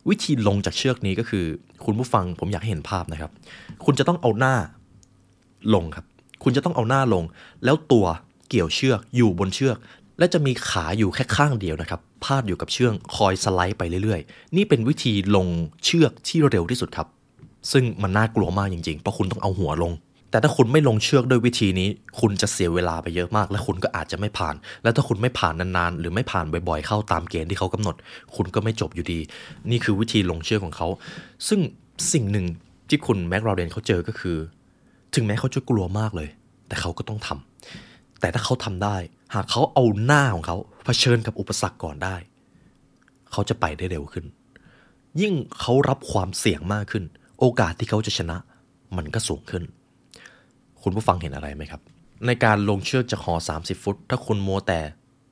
[0.08, 1.44] วิธีลงจากเชือกนี้ก็คือ
[1.84, 3.30] คุณผู้ฟังผมอยากให้เห็นภาพนะครับ
[3.84, 4.54] คุณจะต้องเอาหน้า
[5.74, 6.06] ลงครับ
[6.42, 7.24] คุณจะต้องเอาหน้าลง
[7.64, 8.06] แล้วตัว
[8.48, 9.76] เกี่ยวเชือกอยู่บนเชือก
[10.18, 15.46] และจะมีขาอยู่แค่ข้างเดียวนะครับ พาดอยู่กับเชือกคอยสไลด์ไปเรื่อยๆ นี่เป็นวิธีลง
[15.84, 17.08] เชือกที่เร็วที่สุดครับ
[17.72, 19.92] ซึ่งมันน่ากลัวมากจริงๆ เพราะคุณต้องเอาหัวลง
[20.30, 21.88] แต่ถ้าคุณไม่ลงเชือกด้วยวิธีนี้
[22.20, 27.94] คุณจะเสียเวลาไปเยอะมาก และคุณก็อาจจะไม่ผ่าน และถ้าคุณไม่ผ่านนานๆ หรือไม่ผ่านบ่อยๆ เข้าตามเกณฑ์ที่เขากำหนด
[28.36, 29.18] คุณก็ไม่จบอยู่ดี
[29.70, 30.88] นี่คือวิธีลงเชือกของเขา
[31.48, 31.60] ซึ่ง
[32.12, 32.46] สิ่งหนึ่ง
[32.88, 34.36] ที่คุณแม็กราเดนเขาเจอก็คือ
[35.14, 36.28] ถึงแม้เขาจะกลัวมากเลย
[36.68, 38.96] แต่เขาก็ต้องทำแต่ถ้าเขาทำได้
[39.34, 40.56] หากเขาเอาหน้าของเขา
[40.88, 42.16] เผชิญกับอุปสรรคก่อนได้
[43.32, 44.24] เขาจะไปได้เร็วขึ้น
[45.20, 47.04] ยิ่งเขารับความเสี่ยงมากขึ้น
[47.40, 48.36] โอกาสที่เขาจะชนะ
[48.96, 49.62] มันก็สูงขึ้น
[50.82, 51.80] คุณผู้ฟังเห็นอะไรไหมครับ
[52.26, 54.80] ในการลงเชือกจากหอ 30 ฟุต ถ้าคุณมัวแต่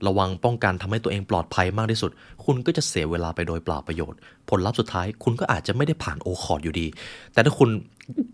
[0.06, 2.10] ระวังป้องกันทำให้ตัวเองปลอดภัยมากที่สุด
[2.44, 6.86] คุณก็จะเสียเวลาไปโดยเปล่าประโยชน์ ผลลัพธ์สุดท้ายคุณก็อาจจะไม่ได้ผ่านโอคอร์ดอยู่ดี
[7.32, 7.70] แต่ถ้าคุณ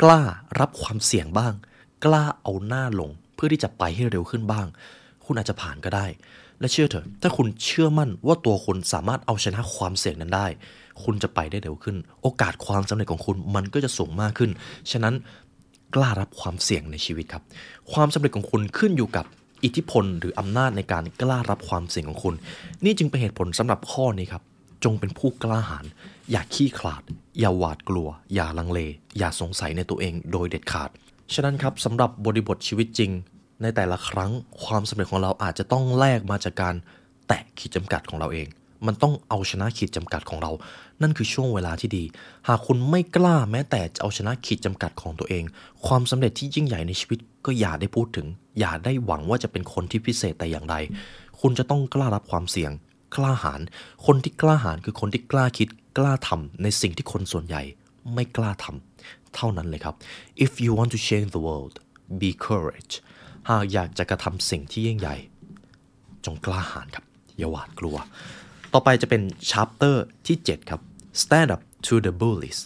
[0.03, 0.21] กล้า
[0.61, 1.53] รับความเสี่ยงบ้าง
[2.05, 4.67] กล้าเอาหน้าลงเพื่อที่จะไปให้เร็วขึ้นบ้าง
[5.25, 6.07] คุณอาจจะผ่านก็ได้
[6.61, 10.47] และเชื่อเถอะ ถ้าคุณเชื่อมั่นว่าตัวคุณสามารถเอาชนะความเสี่ยงนั้นได้
[11.05, 14.51] คุณจะไปได้เร็วขึ้น โอกาสความสำเร็จของคุณมันก็จะสูงมากขึ้น
[14.91, 15.15] ฉะนั้น
[15.95, 17.43] กล้ารับความเสี่ยงในชีวิตครับ
[17.93, 19.27] ความสำเร็จของคุณขึ้นอยู่กับ
[19.65, 22.35] อิทธิพลหรืออำนาจในการกล้ารับความเสี่ยงของคุณ
[22.85, 24.43] นี่จึงเป็นเหตุผลสำหรับข้อนี้ครับ
[24.85, 25.87] จงเป็นผู้กล้าหาญ
[26.31, 27.03] อย่าขี้ขลาด
[27.39, 28.81] อย่าหวาดกลัว อย่าลังเล
[29.19, 30.91] อย่าสงสัยในตัวเองโดยเด็ดขาด
[31.35, 33.11] ฉะนั้นครับสำหรับบริบทชีวิตจริง
[33.63, 34.31] ในแต่ละครั้ง
[34.65, 36.75] ความสำเร็จของเราอาจจะต้องแลกมาจากการ
[37.29, 38.49] แตะขีดจำกัดของเราเอง
[38.87, 40.53] มันต้องเอาชนะขีดจำกัดของเรา
[41.03, 42.05] นั่นคือช่วงเวลาที่ดี
[42.49, 45.45] หากคุณไม่กล้าแม้แต่จะเอาชนะขีดจำกัดของตัวเอง
[45.87, 48.27] ความสำเร็จที่ยิ่งใหญ่ในชีวิตก็อย่าได้พูดถึง
[48.59, 50.77] อย่าได้หวังว่าจะเป็นคนที่พิเศษแต่อย่างใด
[51.41, 52.73] คุณจะต้องกล้ารับความเสี่ยง
[53.17, 53.61] กล้าหาญ
[54.07, 55.69] คนที่กล้าหาญคือคนที่กล้าคิด
[55.99, 57.63] กล้าทำในสิ่งที่คนส่วนใหญ่
[58.15, 59.95] ไม่กล้าทำเท่านั้นเลยครับ
[60.45, 61.75] if you want to change the world
[62.21, 62.95] be courage
[63.51, 65.17] หากอยากจะกระทำสิ่งที่ยิ่งใหญ่
[66.25, 67.05] จงกล้าหาญครับ
[67.39, 67.97] อย่าหวาดกลัว
[68.73, 70.81] ต่อไปจะเป็น chapter ที่ 7 ครับ
[71.23, 72.61] stand up to the bullies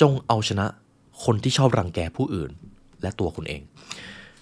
[0.00, 0.66] จงเอาชนะ
[1.24, 2.50] คนที่ชอบรังแกผู้อื่น
[3.02, 3.62] และตัวคุณเอง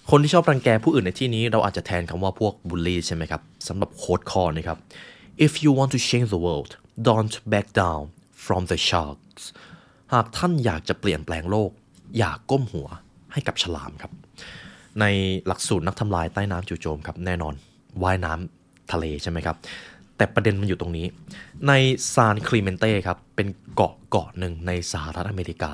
[0.09, 4.77] คนที่ชอบรังแกผู้อื่นในที่นี้เราอาจจะแทนคำว่าพวกบูลลี่ใช่ไหมครับสำหรับโค้ดคอนะครับ
[5.45, 6.71] if you want to change the world
[7.07, 8.03] don't back down
[8.45, 9.43] from the sharks
[10.13, 11.71] หากท่านอยากจะเปลี่ยนแปลงโลก
[12.17, 12.87] อย่ากก้มหัว
[13.31, 14.11] ให้กับฉลามครับ
[15.01, 15.05] ใน
[15.47, 17.53] หลักสูตรนักทำลายใต้น้ำจู่โจมครับแน่นอน
[18.03, 19.55] ว่ายน้ำทะเลใช่ไหมครับ
[20.17, 21.05] แต่ประเด็นมันอยู่ตรงนี้
[21.67, 21.71] ใน
[22.13, 25.71] ซานคลีเมนเต้ครับเป็นเกาะเกาะหนึ่งในสหรัฐอเมริกา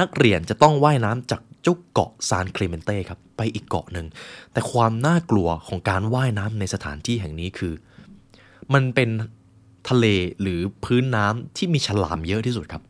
[0.00, 4.06] นักเรียนจะต้องว่ายน้ำจากเจ้าเกาะซานคลีเมนเต้ครับไปอีกเกาะหนึ่ง
[4.52, 7.74] แต่ความน่ากลัวของการว่ายน้ำในสถานที่แห่งนี้คือ
[8.74, 9.10] มันเป็น
[9.88, 10.06] ทะเล
[10.40, 12.82] หรือพื้นน้ำที่มีฉลามเยอะที่สุดครับ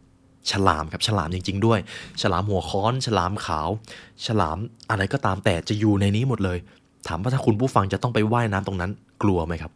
[0.50, 1.78] ฉลามครับฉลามจริง ๆ ด้วย
[2.22, 3.68] ฉลามหัวค้อน ฉลามขาว
[4.26, 4.58] ฉลาม
[4.90, 6.58] อะไรก็ตามแต่จะอยู่ในนี้หมดเลย
[7.08, 8.90] ถามว่าถ้าคุณผู้ฟังจะต้องไปว่ายน้ำตรงนั้น
[9.22, 9.72] กลัวไหมครับ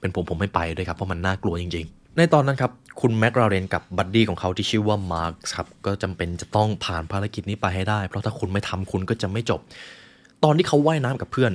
[0.00, 9.60] เป็นผมผมไม่ไปด้วยครับเพราะมันน่ากลัวจริง ๆ ในตอนนั้นครับคุณแม็กราเรนกับบัดดี้ของเขาที่ชื่อว่ามาร์คครับก็จำเป็นจะต้องผ่านภารกิจนี้ไปให้ได้ เพราะถ้าคุณไม่ทำคุณก็จะไม่จบ
[10.44, 11.52] ตอนที่เขาว่ายน้ำกับเพื่อน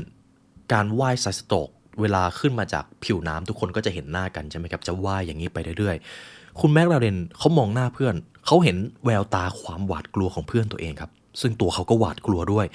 [0.73, 1.69] การว่ายไซสโตก
[2.01, 12.65] เวลาขึ้นมาจากผิวน้ำทุกคนก็จะเห็นหน้ากันใช่ไหมครับจะว่ายอย่างนี้ไปเรื่อยๆ คุณแม็กราเรนเขามองหน้าเพื่อน เขาเห็นแววตาความหวาดกลัวของเพื่อนตัวเองครับ ซึ่งตัวเขาก็หวาดกลัวด้วย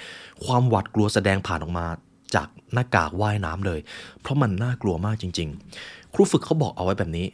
[0.45, 1.87] ความหวาดกลัวแสดงผ่านออกมา
[2.35, 3.81] จากหน้ากากว่ายน้ำเลย
[4.21, 5.49] เพราะมันน่ากลัวมากจริง
[5.83, 7.27] ๆ ครูฝึกเขาบอกเอาไว้แบบนี้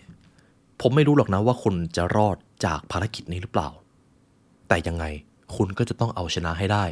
[0.80, 3.68] ผมไม่รู้หรอกนะว่าคุณจะรอดจากภารกิจนี้หรือเปล่า
[4.68, 5.05] แต่ยังไง
[5.57, 6.84] คุณก็จะต้องเอาชนะให้ได้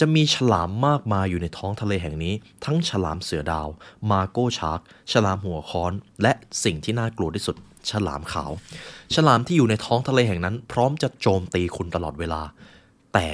[0.00, 2.34] จะมีฉลามมากมายอยู่ในท้องทะเลแห่งนี้
[2.64, 3.68] ทั้งฉลามเสือดาว
[4.10, 4.80] มาโก้ชาร์ก
[5.12, 6.32] ฉลามหัวค้อน และ
[6.64, 7.56] สิ่งที่น่ากลัวที่สุด
[7.90, 8.50] ฉลามขาว
[9.14, 12.42] ฉลามที่อยู่ในท้องทะเลแห่งนั้น พร้อมจะโจมตีคุณตลอดเวลา
[13.12, 13.26] แต่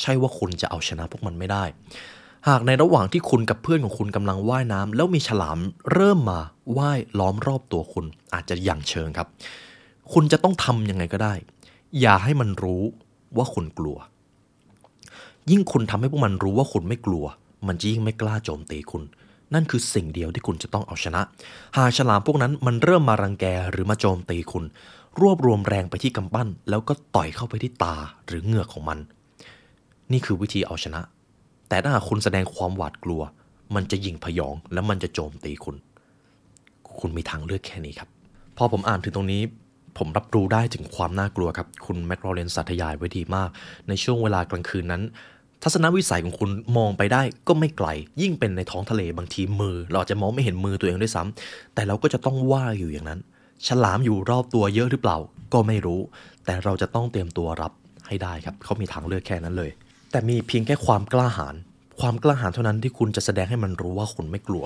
[0.00, 1.64] ใช่ว่าคุณจะเอาชนะพวกมันไม่ได้
[2.48, 5.58] หากในระหว่างที่คุณกับเพื่อนของคุณกำลังว่ายน้ำแล้วมีฉลาม
[5.92, 6.40] เริ่มมา
[6.78, 9.28] ว่ายล้อมรอบตัวคุณ อาจจะอย่างเชิงครับ
[10.12, 11.34] คุณจะต้องทำยังไงก็ได้
[12.00, 12.82] อย่าให้มันรู้
[13.36, 13.98] ว่าคุณกลัว
[15.50, 17.24] ยิ่งคุณทำให้พวกมันรู้ว่าคุณไม่กลัว
[17.66, 19.02] มันจะยิ่งไม่กล้าโจมตีคุณ
[19.54, 21.22] นั่นคือสิ่งเดียวที่คุณจะต้องเอาชนะ
[21.76, 24.64] หากฉลามพวกนั้นมันเริ่มมารังแกหรือมาโจมตีคุณ
[25.20, 27.96] รวบรวมแรงไปที่กำปั้น แล้วก็ต่อยเข้าไปที่ตา
[28.26, 28.98] หรือเหงือกของมัน
[30.12, 31.00] นี่คือวิธีเอาชนะ
[31.68, 33.22] แต่ถ้าหากคุณแสดงความหวาดกลัว
[33.74, 35.76] มันจะยิงพยองแล้วมันจะโจมตีคุณ
[37.00, 38.08] คุณมีทางเลือกแค่นี้ครับ
[38.56, 39.42] พอผมอ่านถึงตรงนี้
[39.98, 43.50] ผมรับรู้ได้ถึงความน่ากลัวครับ คุณแมคโรเลนสัตยายไว้ดีมาก
[43.88, 45.02] ในช่วงเวลากลางคืนนั้น
[45.62, 47.88] ทัศนวิสัยของคุณมองไปได้ก็ไม่ไกล
[48.20, 53.20] ยิ่งเป็นในท้องทะเลบางทีมือ เราอาจจะมองไม่เห็นมือตัวเองด้วยซ้ำแต่เราก็จะต้องว่าอยู่อย่างนั้น
[53.66, 55.16] ฉลามอยู่รอบตัวเยอะหรือเปล่า
[55.52, 56.00] ก็ไม่รู้
[56.44, 57.72] แต่เราจะต้องเตรียมตัวรับ
[58.08, 59.70] ให้ได้ครับเขามีทางเลือกแค่นั้นเลย
[60.10, 61.54] แต่มีเพียงแค่ความกล้าหาญ
[62.00, 64.64] ความกล้าหาญเท่านั้นที่คุณจะแสดงให้มันรู้ว่าคุณไม่กลัว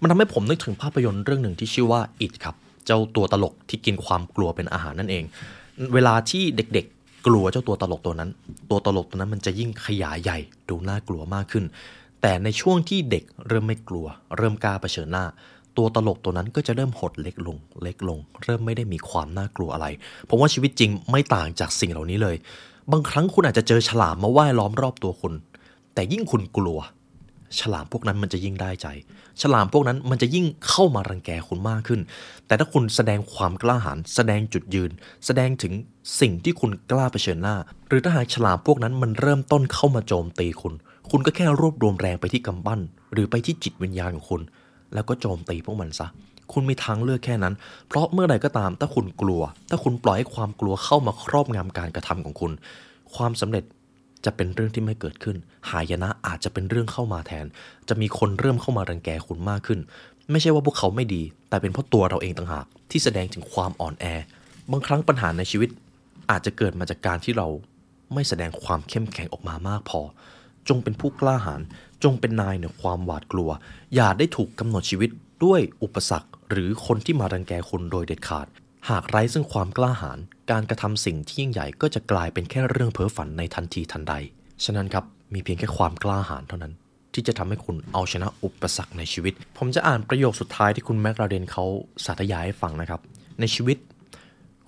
[0.00, 5.24] มันทำให้ผมนึกถึงภาพยนตร์เรื่องหนึ่งที่ชื่อว่า It ครับ เจ้าตัวตลกที่กินความกลัวเป็นอาหารนั่นเอง
[5.94, 6.86] เวลาที่เด็ก
[7.26, 8.30] กลัวเจ้าตัวตลกตัวนั้น
[8.70, 11.64] ตัวตลกตัวนั้นมันจะยิ่งขยายใหญ่ดูน่ากลัวมากขึ้น
[12.22, 14.06] แต่ในช่วงที่เด็กเริ่มไม่กลัว
[14.36, 15.24] เริ่มกล้าเผชิญหน้า
[15.76, 19.86] ตัวตลกตัวนั้นก็จะเริ่มหดเล็กลง เล็กลง เริ่มไม่ได้มีความน่ากลัวอะไร
[20.28, 22.36] ผมว่าชีวิตจริงไม่ต่างจากสิ่งเหล่านี้เลย
[22.92, 25.34] บางครั้งคุณอาจจะเจอฉลามมาว่ายล้อมรอบตัวคุณ
[25.94, 26.78] แต่ยิ่งคุณกลัว
[27.60, 28.86] ฉลามพวกนั้นมันจะยิ่งได้ใจ
[29.42, 32.00] ฉลามพวกนั้นมันจะยิ่งเข้ามารังแกคุณมากขึ้น
[32.46, 34.90] แต่ถ้าคุณแสดงความกล้าหาญแสดงจุดยืน
[35.26, 35.72] แสดงถึง
[36.20, 37.56] สิ่งที่คุณกล้าเผชิญหน้า
[37.88, 40.74] หรือถ้าหากฉลามพวกนั้นมันเริ่มต้นเข้ามาโจมตีคุณ
[41.10, 42.80] คุณก็แค่รวบรวมแรงไปที่กำปั้น
[43.12, 44.42] หรือไปที่จิตวิญญาณของคุณ
[44.94, 46.06] แล้วก็โจมตีพวกมันซะ
[46.52, 47.54] คุณมีทางเลือกแค่นั้น
[47.88, 52.52] เพราะเมื่อใดก็ตามถ้าคุณกลัว ถ้าคุณปล่อยให้ความกลัวเข้ามาครอบงำการกระทำของคุณ
[53.14, 53.64] ความสำเร็จ
[54.24, 55.36] จะเป็นเรื่องที่ไม่เกิดขึ้น
[55.70, 57.46] หายนะอาจจะเป็นเรื่องเข้ามาแทน
[57.88, 59.80] จะมีคนเริ่มเข้ามารังแกคุณมากขึ้น
[60.30, 64.06] ไม่ใช่ว่าพวกเขาไม่ดี แต่เป็นเพราะตัวเราเองต่างหากที่แสดงถึงความอ่อนแอ
[64.70, 65.68] บางครั้งปัญหาในชีวิต
[66.30, 67.48] อาจจะเกิดมาจากการที่เรา
[68.14, 70.00] ไม่แสดงความเข้มแข็งออกมามากพอ
[70.68, 71.60] จงเป็นผู้กล้าหาญ
[72.04, 73.50] จงเป็นนายเหนือความหวาดกลัว
[73.94, 75.10] อย่าได้ถูกกำหนดชีวิต
[75.44, 78.46] ด้วยอุปสรรค หรือคนที่มารังแกคุณโดยเด็ดขาด
[78.90, 80.18] หากไร้ซึ่งความกล้าหาญ
[80.50, 84.14] การกระทำสิ่งที่ยิ่งใหญ่ก็จะกลายเป็นแค่เรื่องเพ้อฝันในทันทีทันใด
[84.64, 85.04] ฉะนั้นครับ
[85.34, 86.72] มีเพียงแค่ความกล้าหาญเท่านั้น
[87.14, 91.64] ที่จะทำให้คุณเอาชนะอุปสรรคในชีวิต ผมจะอ่านประโยคสุดท้ายที่คุณ McRaven เขา
[92.04, 93.00] สาธยายให้ฟังนะครับ
[93.40, 93.78] ในชีวิต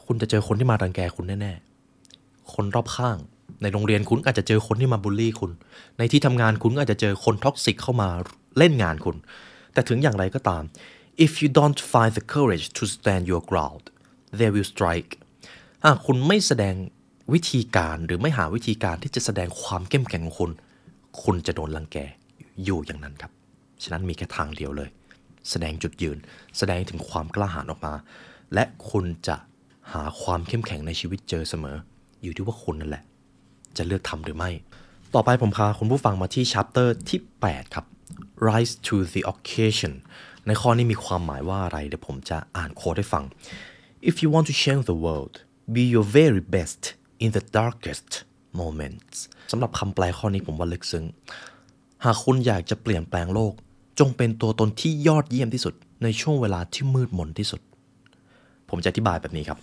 [0.07, 3.17] คุณจะเจอคนที่มารังแกคุณแน่ๆ คนรอบข้าง
[3.63, 5.51] ในโรงเรียนคุณอาจจะเจอคนที่มาบูลลี่คุณ
[5.99, 8.09] ในที่ทำงานคุณอาจจะเจอคน toxic เข้ามา
[8.59, 9.17] เล่นงานคุณ
[9.73, 10.63] แต่ถึงอย่างไรก็ตาม
[11.25, 13.85] if you don't find the courage to stand your ground
[14.39, 15.11] they will strike
[15.85, 16.75] หากคุณไม่แสดง
[17.35, 20.51] วิธีการหรือไม่หาวิธีการที่จะแสดงความเข้มแข็งของคุณ
[21.23, 21.97] คุณจะโดนรังแก
[22.65, 23.33] อยู่อย่างนั้นครับ
[23.83, 24.89] ฉะนั้นมีแค่ทางเดียวเลย
[25.51, 26.19] แสดงจุดยืน
[26.59, 27.95] แสดงถึงความกล้าหาญออกมา
[28.55, 29.37] และคุณจะ
[29.93, 31.77] หาความเข้มแข็งในชีวิตเจอเสมอ
[32.23, 33.05] อยู่ที่ว่าคุณนั่นแหละ
[33.77, 34.51] จะเลือกทำหรือไม่
[35.15, 37.87] ต่อไปผมพาคุณผู้ฟังมาที่ชัปเตอร์ที่ 8 ครับ
[38.49, 39.93] rise to the occasion
[40.47, 43.25] ในข้อนี้มีความหมายว่าอะไร เดี๋ยวผมจะอ่านโค้ดให้ฟัง
[44.11, 45.35] if you want to change the world
[45.77, 46.83] be your very best
[47.25, 48.11] in the darkest
[48.61, 49.17] moments
[49.51, 51.05] สำหรับคำแปลข้อนี้ผมว่าลึกซึ้ง
[52.05, 53.53] หากคุณอยากจะเปลี่ยนแปลงโลก
[54.01, 57.61] จงเป็นตัวตนที่ยอดเยี่ยมที่สุด ในช่วงเวลาที่มืดมนที่สุด
[58.71, 59.59] ผมจะอธิบายแบบนี้ครับ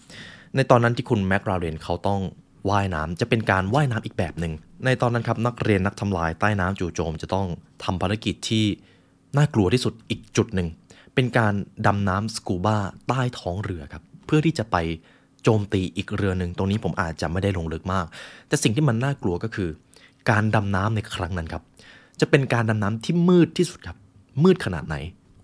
[0.56, 2.22] ในตอนนั้นที่คุณแม็กราเรนเขาต้อง
[2.70, 4.54] ว่ายน้ำจะเป็นการว่ายน้ำอีกแบบหนึ่ง
[4.86, 7.48] ในตอนนั้นครับนักเรียนนักทำลายใต้น้ำจู่โจม จะต้อง
[7.84, 8.66] ทำภารกิจที่
[9.38, 10.68] น่ากลัวที่สุดอีกจุดหนึ่ง
[11.16, 11.54] เป็นการ
[11.86, 12.78] ดำน้ำสกูบ้า
[13.08, 14.04] ใต้ท้องเรือครับ
[14.34, 14.78] พื่อที่จะไป
[15.44, 18.06] โจมตีอีกเรือหนึ่งตรงนี้ผมอาจจะไม่ได้ลงลึกมาก
[18.48, 19.70] แต่สิ่งที่มันน่ากลัวก็คือ
[20.30, 21.64] การดำน้ำในครั้งนั้นครับ
[22.20, 23.98] จะเป็นการดำน้ำที่มืดที่สุดครับ
[24.44, 24.96] มืดขนาดไหน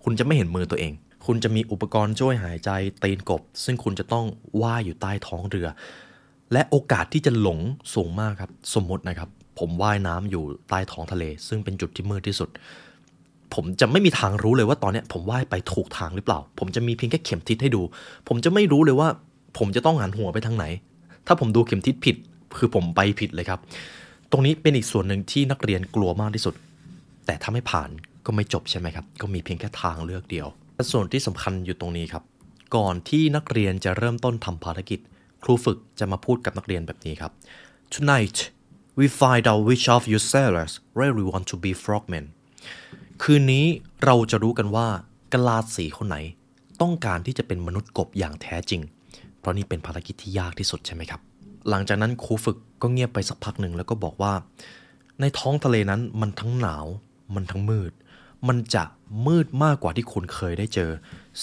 [0.04, 0.92] คุณจะไม่เห็นมือตัวเอง
[1.26, 2.70] คุณจะมีอุปกรณ์ช่วยหายใจ
[3.02, 4.26] ตีนกบ ซึ่งคุณจะต้อง
[4.62, 5.68] ว่ายอยู่ใต้ท้องเรือ
[6.52, 7.58] และโอกาสที่จะหลง
[7.94, 9.28] สูงมากครับ สมมตินะครับ
[9.58, 12.48] ผมว่ายน้ำอยู่ใต้ท้องทะเล ซึ่งเป็นจุดที่มืดที่สุด
[13.54, 17.82] ผมจะไม่มีทางรู้เลยว่าตอนเนี้ยผมว่ายไปถูกทางหรือเปล่า ผมจะมีเพียงแค่เข็มทิศให้ดู
[18.28, 19.08] ผมจะไม่รู้เลยว่า
[19.58, 20.64] ผมจะต้องหันหัวไปทางไหน
[21.26, 22.16] ถ้าผมดูเข็มทิศผิด
[22.58, 23.60] คือผมไปผิดเลยครับ
[24.30, 26.54] ตรงนี้เป็นอีกส่วนหนึ่งที่นักเรียนกลัวมากที่สุด
[27.26, 27.90] แต่ถ้าไม่ผ่าน
[28.26, 30.46] ก็ไม่จบใช่ไหมครับ ก็มีเพียงแค่ทางเลือกเดียว
[30.92, 32.22] ส่วนที่สำคัญอยู่ตรงนี้ครับ
[32.76, 35.00] ก่อนที่นักเรียนจะเริ่มต้นทำภารกิจ
[35.44, 37.32] ครูฝึกจะมาพูดกับนักเรียนแบบนี้ครับ
[37.94, 38.38] tonight
[38.98, 42.24] we find out which of you sailors really want to be frogmen
[43.22, 43.66] คืนนี้
[44.04, 44.86] เราจะรู้กันว่า
[45.32, 46.16] กลาดสีคนไหน
[46.80, 48.82] ต้องการที่จะเป็นมนุษย์กบอย่างแท้จริง
[49.38, 51.20] เพราะนี่เป็นภารกิจที่ยากที่สุดใช่ไหมครับ
[51.68, 54.32] หลังจากนั้นครูฝึกก็เงียบไปสักพักหนึ่งแล้วก็บอกว่า
[55.20, 56.86] ในท้องทะเลนั้นมันทั้งหนาว
[57.34, 57.92] มันทั้งมืด
[58.48, 58.84] มันจะ
[59.26, 60.90] มืดมากกว่าที่คุณเคยได้เจอ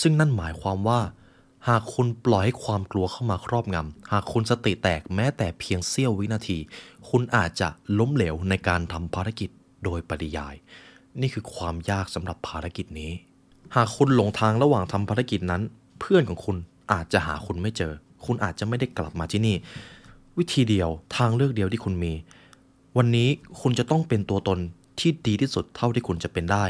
[0.02, 1.00] ซึ่งนั่นหมายความว่า
[1.68, 6.58] หากคุณปล่อยให้ความกลัวเข้ามาครอบงำหากคุณสติแตกแม้แต่เพียงเสี้ยววินาที
[7.10, 7.68] คุณอาจจะ
[8.00, 9.50] ล้มเหลวในการทำภารกิจ
[9.84, 10.56] โดยปริยาย
[11.22, 13.12] นี่คือความยากสำหรับภารกิจนี้
[13.76, 15.62] หากคุณหลงทางระหว่างทำภารกิจนั้น
[16.00, 16.58] เพื่อนของคุณ
[16.92, 17.94] อาจจะหาคุณไม่เจอ
[18.26, 19.56] คุณอาจจะไม่ได้กลับมาที่นี่
[20.38, 22.14] วิธีเดียวทางเลือกเดียวที่คุณมี
[22.98, 23.30] วันนี้
[23.62, 24.60] คุณจะต้องเป็นตัวตน
[25.00, 26.66] ที่ดีที่สุดเท่าที่คุณจะเป็นได้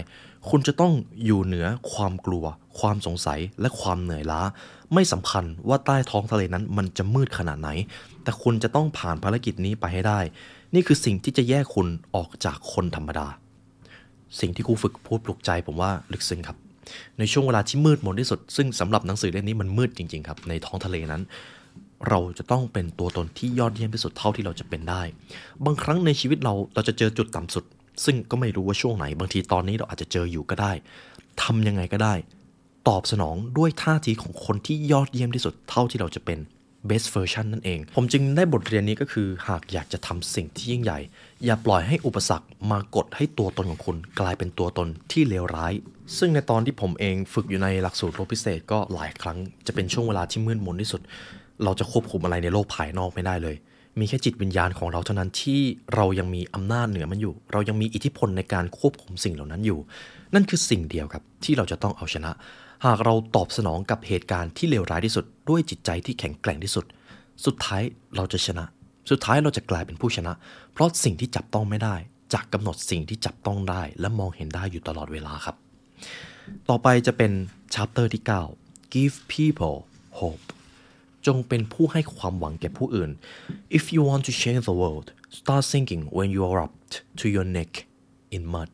[0.50, 0.93] คุณจะต้อง
[1.26, 2.46] อยู่เหนือความกลัว
[2.80, 4.41] ความสงสัย และความเหนื่อยล้า
[4.93, 7.70] ไม่สำคัญว่าใต้ท้องทะเลนั้นมันจะมืดขนาดไหน
[8.24, 10.20] แต่คุณจะต้องผ่านภารกิจนี้ไปให้ได้
[10.74, 13.28] นี่คือสิ่งที่จะแยกคุณออกจากคนธรรมดา
[14.40, 16.58] สิ่งที่ครูฝึกพูดปลุกใจผมว่าลึกซึ้งครับ
[17.20, 21.22] ในช่วงเวลาที่มืดมนที่สุด ซึ่งสำหรับหนังสือเล่มนี้มันมืดจริงๆครับในท้องทะเลนั้น
[22.10, 25.02] เราจะต้องเป็นตัวตนที่ยอดเยี่ยมที่สุดเท่าที่เราจะเป็นได้
[25.66, 27.64] บางครั้งในชีวิตเราเราจะเจอจุดต่ำสุด
[28.06, 30.72] ซึ่งก็ไม่รู้ว่าช่วงไหน บางทีตอนนี้เราอาจจะเจออยู่ก็ได้
[31.44, 32.14] ทำยังไงก็ได้
[32.88, 36.40] ตอบสนองด้วยท่าทีของคนที่ยอดเยี่ยมที่สุดเท่าที่เราจะเป็น
[36.90, 41.00] best version นั่นเอง ผมจึงได้บทเรียนนี้ก็คือ หากอยากจะทำสิ่งที่ยิ่งใหญ่
[41.46, 45.74] อย่าปล่อยให้อุปสรรคมากดให้ตัวตนของคุณ กลายเป็นตัวตนที่เลวร้าย
[46.18, 51.02] ซึ่งในตอนที่ผมเองฝึกอยู่ในหลักสูตรโลกพิเศษก็หลายครั้งจะเป็นช่วงเวลาที่มืดมนที่สุด
[51.64, 53.56] เราจะควบคุมอะไรในโลกภายนอกไม่ได้เลย
[54.00, 55.62] มีแค่จิตวิญญาณของเราเท่านั้นที่
[55.96, 59.80] เรายังมีอำนาจเหนือมันอยู่ เรายังมีอิทธิพลในการควบคุมสิ่งเหล่านั้นอยู่
[60.34, 62.32] นั่นคือสิ่งเดียวครับที่เราจะต้องเอาชนะ
[62.86, 66.86] หากเราตอบสนองกับเหตุการณ์ที่เลวร้ายที่สุด ด้วยจิตใจที่แข็งแกร่งที่สุด
[67.46, 67.82] สุดท้าย
[68.16, 68.66] เราจะชนะ
[69.10, 70.34] สุดท้ายเราจะกลายเป็นผู้ชนะ
[70.74, 71.96] เพราะสิ่งที่จับต้องไม่ได้
[72.34, 75.56] จะกกำหนดสิ่งที่จับต้องได้ และมองเห็นได้อยู่ตลอดเวลาครับ
[76.70, 77.32] ต่อไปจะเป็น
[77.74, 78.24] chapter ที่
[78.58, 79.78] 9 give people
[80.20, 80.46] hope
[81.26, 83.12] จงเป็นผู้ให้ความหวังแก่ผู้อื่น
[83.78, 85.08] if you want to change the world
[85.40, 86.74] start thinking when you are up
[87.20, 87.72] to your neck
[88.36, 88.74] in mud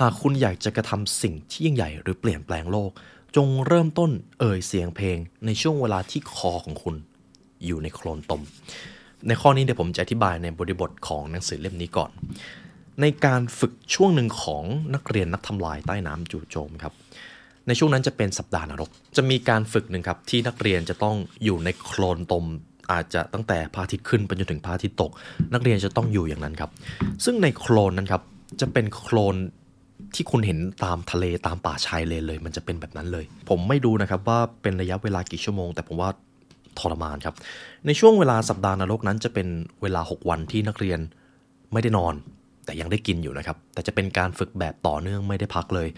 [0.00, 2.90] หากคุณอยากจะกระทำสิ่งที่ยิ่งใหญ่หรือเปลี่ยนแปลงโลก
[3.36, 6.96] จงเริ่มต้นเอ่ยเสียงเพลงในช่วงเวลาที่คอของคุณ
[7.66, 8.42] อยู่ในโคลนตม
[9.26, 12.10] ในข้อนี้เดี๋ยวผมจะอธิบายในบริบทของหนังสือเล่มนี้ก่อน
[13.00, 14.64] ในการฝึกช่วงหนึ่งของ
[14.94, 16.92] นักเรียนนักทำลายใต้น้ำจู่โจมครับ
[17.66, 22.44] ในช่วงนั้นจะเป็นสัปดาห์นรก จะมีการฝึกหนึ่งครับที่นักเรียนจะต้องอยู่ในโคลนตม
[22.92, 25.10] อาจจะตั้งแต่พระอาทิตย์ขึ้นไปจนถึงพระอาทิตย์ตก
[25.54, 26.70] นักเรียนจะต้องอยู่อย่างนั้นครับ
[27.24, 28.22] ซึ่งในโคลนนั้นครับ
[28.60, 29.36] จะเป็นโคลน
[30.14, 36.10] ที่คุณเห็นตามทะเลตามป่าชายเลนเลย มันจะเป็นแบบนั้นเลย ผมไม่ดูนะครับว่าเป็นระยะเวลากี่ชั่วโมง แต่ผมว่า
[36.78, 37.34] ทรมานครับ
[37.86, 39.48] ในช่วงเวลาสัปดาห์นรกนั้นจะเป็น
[39.82, 41.00] เวลา 6 วันที่นักเรียน
[41.72, 42.14] ไม่ได้นอน
[42.64, 45.88] แต่ยังได้กินอยู่นะครับ แต่จะเป็นการฝึกแบบต่อเนื่องไม่ได้พักเลย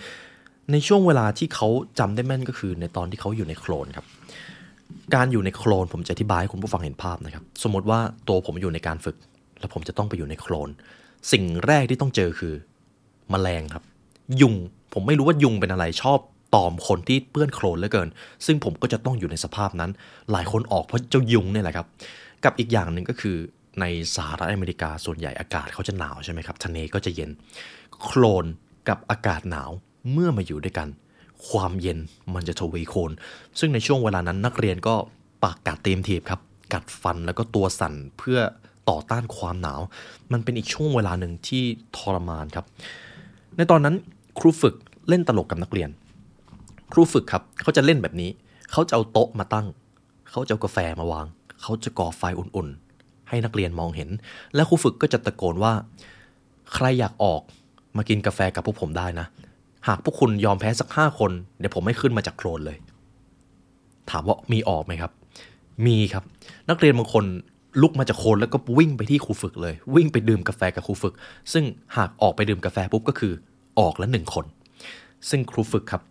[0.73, 4.07] ในช่วงเวลาที่เขาจำได้แม่นก็คือ ในตอนที่เขาอยู่ในโคลนครับ
[5.15, 7.99] การอยู่ในโคลนผมจะอธิบายให้คุณผู้ฟังเห็นภาพนะครับ สมมติว่า
[8.29, 9.17] ตัวผมอยู่ในการฝึก
[9.61, 10.69] แล้วผมจะต้องไปอยู่ในโคลน
[11.33, 12.55] สิ่งแรกที่ต้องเจอคือ
[13.31, 13.85] แมลงครับ
[14.41, 14.55] ยุง
[14.93, 16.19] ผมไม่รู้ว่ายุงเป็นอะไรชอบ
[16.55, 18.09] ตอมคนที่เปื้อนโคลนเหลือเกิน
[18.47, 19.91] ซึ่งผมก็จะต้องอยู่ในสภาพนั้น
[20.33, 21.87] หลายคนออกเพราะเจ้ายุงเนี่ยแหละครับ
[22.45, 23.37] กับอีกอย่างหนึ่งก็คือ
[23.81, 23.85] ใน
[24.17, 27.31] สหรัฐอเมริกาส่วนใหญ่อากาศเขาจะหนาวใช่ไหมครับทะเลก็จะเย็น
[28.03, 28.47] โคลน
[28.89, 29.71] กับอากาศหนาว
[30.13, 30.89] เมื่อมาอยู่ด้วยกัน
[31.49, 31.99] ความเย็น
[32.35, 33.13] มันจะทวีคูณ
[33.59, 34.95] ซึ่งในช่วงเวลานั้นนักเรียนก็
[35.45, 36.41] ปากกัดเต็มทีบครับ
[36.73, 38.39] กัดฟันแล้วก็ตัวสั่นเพื่อ
[38.91, 39.81] ต่อต้านความหนาว
[40.33, 41.63] มันเป็นอีกช่วงเวลาหนึ่งที่
[41.97, 42.67] ทรมานครับ
[43.57, 43.95] ในตอนนั้น
[44.39, 44.75] ครูฝึก
[45.09, 45.91] เล่นตลกกับนักเรียน
[46.93, 48.31] ครูฝึกครับเขาจะเล่นแบบนี้
[48.73, 49.67] เขาจะเอาโต๊ะมาตั้ง
[50.31, 51.27] เขาจะเอากาแฟมาวาง
[51.63, 54.11] เขาจะก่อไฟอุ่นๆ ให้นักเรียนมองเห็น
[54.55, 55.73] และครูฝึกก็จะตะโกนว่า
[56.75, 57.43] ใครอยากออก
[57.97, 59.27] มากินกาแฟกับพวกผมได้นะ
[59.89, 62.77] หากพวกคุณยอมแพ้สักห้าคน เดี๋ยวผมไม่ขึ้นมาจากโคลนเลย
[64.11, 65.13] ถามว่ามีออกไหมครับ
[65.87, 66.25] มีครับ
[66.71, 67.25] นักเรียนบางคน
[67.83, 71.15] ลุกมาจากโคลนแล้วก็วิ่งไปที่ครูฝึกเลย วิ่งไปดื่มกาแฟกับครูฝึก
[71.53, 71.65] ซึ่ง
[71.97, 73.33] หากออกไปดื่มกาแฟปุ๊บก็คือ
[73.79, 74.47] ออกละหนึ่งคน
[75.29, 76.03] ซึ่งครูฝึกครับ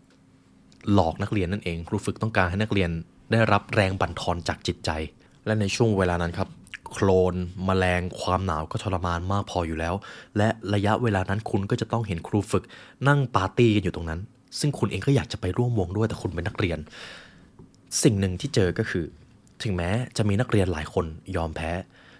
[0.93, 2.89] หลอกนักเรียนนั่นเอง ครูฝึกต้องการให้นักเรียน
[3.31, 4.89] ได้รับแรงบั่นทอนจากจิตใจ
[5.45, 6.49] และในช่วงเวลานั้นครับ
[6.91, 7.35] โคลน
[7.67, 9.95] มแมลง ความหนาวก็ทรมานมากพออยู่แล้ว
[10.37, 12.63] และระยะเวลานั้นคุณก็จะต้องเห็นครูฝึก
[13.07, 14.19] นั่งปาร์ตี้กันอยู่ตรงนั้น
[14.59, 16.79] ซึ่งคุณเองก็อยากจะไปร่วมวงด้วยแต่คุณเป็นนักเรียน
[18.03, 19.05] สิ่งหนึ่งที่เจอก็คือ
[19.63, 21.05] ถึงแม้จะมีนักเรียนหลายคน
[21.35, 21.71] ยอมแพ้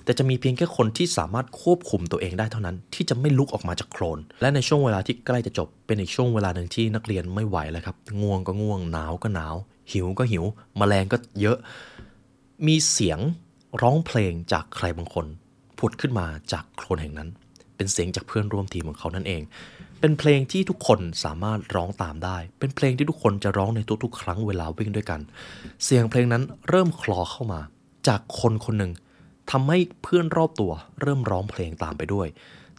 [0.06, 9.56] แต่จะมีเพียงแค่คนที่สามารถควบคุมตัวเองได้เท่านั้น ที่จะไม่ลุกออกมาจากโคลน และในช่วงเวลาที่ใกล้จะจบ เป็นอีกช่วงเวลาหนึ่งที่นักเรียนไม่ไหวแล้วครับง่วงก็ง่วงหนาวก็หนาว
[9.92, 10.44] หิวก็หิว
[10.78, 11.58] แมลงก็เยอะ
[12.68, 13.20] มีเสียง
[13.82, 15.26] ร้องเพลงจากใครบางคน
[15.80, 17.30] ผุดขึ้นมาจากโคลนแห่งนั้น
[17.76, 19.42] เป็นเสียงจากเพื่อนร่วมทีมของเขานั่นเอง
[20.00, 25.20] เป็นเพลงที่ทุกคนสามารถร้องตามได้ เป็นเพลงที่ทุกคนจะร้องในทุกๆ ครั้งเวลาวิ่งด้วยกัน
[25.84, 27.60] เสียงเพลงนั้นเริ่มคลอเข้ามา
[28.08, 28.92] จากคนคนหนึ่ง
[29.52, 30.72] ทำให้เพื่อนรอบตัว
[31.02, 32.28] เริ่มร้องเพลงตามไปด้วย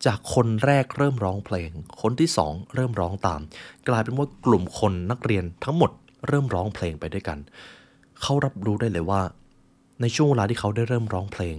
[0.07, 3.41] จากคนแรกเริ่มร้องเพลง คนที่สองเริ่มร้องตาม
[3.89, 5.91] กลายเป็นว่ากลุ่มคนนักเรียนทั้งหมด
[6.29, 7.39] เริ่มร้องเพลงไปด้วยกัน
[8.21, 9.23] เขารับรู้ได้เลยว่า
[10.01, 11.57] ในช่วงเวลาที่เขาได้เริ่มร้องเพลง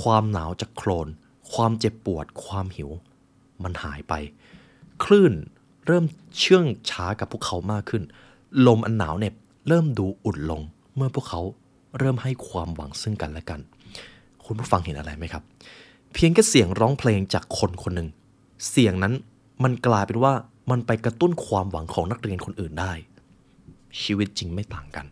[0.00, 1.08] ความหนาวจากโคลน
[1.52, 2.90] ความเจ็บปวด ความหิว
[3.62, 4.14] มันหายไป
[5.04, 5.32] คลื่น
[5.86, 6.04] เริ่ม
[6.38, 8.02] เชื่องช้ากับพวกเขามากขึ้น
[8.66, 9.34] ลมอันหนาวเหน็บ
[9.68, 10.62] เริ่มดูอุ่นลง
[10.96, 11.40] เมื่อพวกเขา
[11.98, 13.60] เริ่มให้ความหวังซึ่งกันและกัน
[14.48, 15.42] คุณผู้ฟังเห็นอะไรไหมครับ
[16.14, 18.08] เพียงแค่เสียงร้องเพลงจากคนคนหนึ่ง
[18.70, 19.14] เสียงนั้น
[19.62, 20.32] มันกลายเป็นว่า
[20.70, 22.92] มันไปกระตุ้นความหวังของนักเรียนคนอื่นได้
[24.02, 25.06] ชีวิตจริงไม่ต่างกัน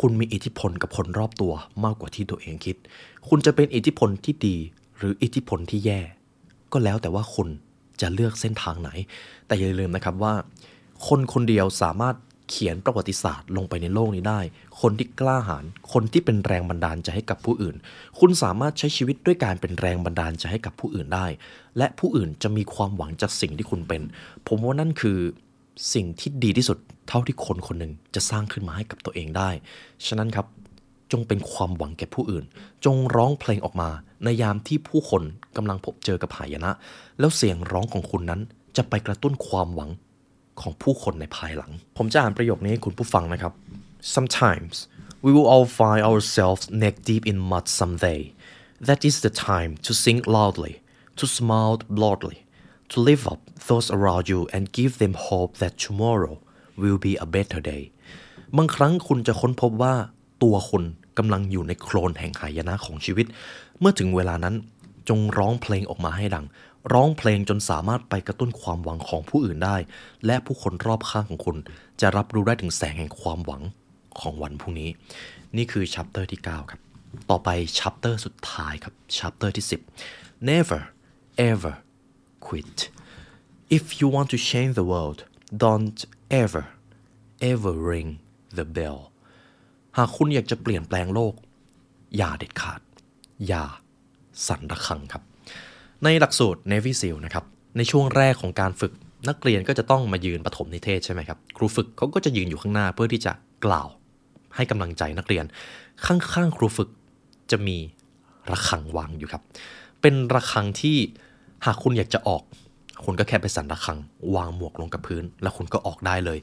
[0.00, 1.52] คุณมีอิทธิพลกับคนรอบตัว
[1.84, 2.76] มากกว่าที่ตัวเองคิด
[3.28, 4.56] คุณจะเป็นอิทธิพลที่ดี
[4.98, 6.00] หรืออิทธิพลที่แย่
[6.72, 7.48] ก็แล้วแต่ว่าคุณ
[8.00, 8.90] จะเลือกเส้นทางไหน
[9.46, 10.34] แต่อย่าลืมนะครับว่า
[11.06, 12.16] คนคนเดียวสามารถ
[12.48, 14.40] เขียนประวัติศาสตร์ลงไปในโลกนี้ได้
[14.80, 17.76] คนที่กล้าหาญคนที่เป็นแรงบันดาลใจให้กับผู้อื่น
[18.18, 21.26] คุณสามารถใช้ชีวิตด้วยการเป็นแรงบันดาลใจให้กับผู้อื่นได้
[21.78, 24.02] และผู้อื่นจะมีความหวังจากสิ่งที่คุณเป็น
[24.46, 25.18] ผมว่านั่นคือ
[25.94, 26.78] สิ่งที่ดีที่สุด
[27.08, 29.50] เท่าที่คนคนหนึ่งจะสร้างขึ้นมาให้กับตัวเองได้
[30.06, 30.46] ฉะนั้นครับ
[31.12, 32.44] จงเป็นความหวังแก่ผู้อื่น
[32.84, 33.90] จงร้องเพลงออกมา
[34.24, 35.22] ในยามที่ผู้คน
[35.56, 36.70] กำลังพบเจอกับหายนะ
[37.18, 38.40] แล้วเสียงร้องของคุณนั้น
[38.76, 39.90] จะไปกระตุ้นความหวัง
[40.62, 43.52] ของผู้คนในภายหลัง ผมจะอ่านประโยคนี้ให้คุณผู้ฟังนะครับ
[44.16, 44.74] sometimes
[45.24, 48.20] we will all find ourselves neck deep in mud someday
[48.88, 50.74] that is the time to sing loudly
[51.18, 52.38] to smile broadly
[52.92, 56.34] to lift up those around you and give them hope that tomorrow
[56.80, 57.82] will be a better day
[58.56, 59.94] บางครั้งคุณจะค้นพบว่า
[60.42, 60.84] ตัวคุณ
[61.18, 63.26] กำลังอยู่ในโคลนแห่งหายนะของชีวิต
[63.80, 64.54] เมื่อถึงเวลานั้น
[65.08, 66.44] จงร้องเพลงออกมาให้ดัง
[66.92, 69.76] ร้องเพลงจนสามารถไปกระตุ้นความหวังของผู้อื่นได้
[70.26, 71.56] และผู้คนรอบข้างของคุณ
[72.00, 73.62] จะรับรู้ได้ถึงแสงแห่งความหวัง
[74.20, 74.90] ของวันพรุ่งนี้
[75.56, 76.80] นี่คือ chapter ที่ 9 ครับ
[77.30, 79.66] ต่อไป chapter สุดท้ายครับ chapter ที่
[80.08, 80.80] 10 never
[81.50, 81.74] ever
[82.46, 82.78] quit
[83.76, 85.18] if you want to change the world
[85.64, 86.00] don't
[86.42, 86.64] ever
[87.50, 88.10] ever ring
[88.58, 89.00] the bell
[89.96, 91.34] หากคุณอยากจะเปลี่ยนแปลงโลก
[92.16, 92.80] อย่าเด็ดขาด
[93.46, 93.64] อย่า
[94.46, 95.22] สั่นระฆังครับ
[96.04, 97.44] ในหลักสูตร Navy SEAL นะครับ
[97.76, 98.92] ในช่วงแรกของการฝึก
[99.28, 103.32] นักเรียนก็จะต้องมายืนปฐมนิเทศใช่ไหมครับ ครูฝึกเขาก็จะยืนอยู่ข้างหน้าเพื่อที่จะ
[103.64, 103.88] กล่าว
[104.56, 105.44] ให้กำลังใจนักเรียน
[106.06, 106.88] ข้างๆครูฝึก
[107.50, 107.76] จะมี
[108.50, 109.42] ระฆังวางอยู่ครับ
[110.00, 110.96] เป็นระฆังที่
[111.66, 112.42] หากคุณอยากจะออก
[113.04, 113.98] คุณก็แค่ไปสั่นระฆัง
[114.36, 116.38] วางหมวกลงกับพื้น แล้วคุณก็ออกได้เลย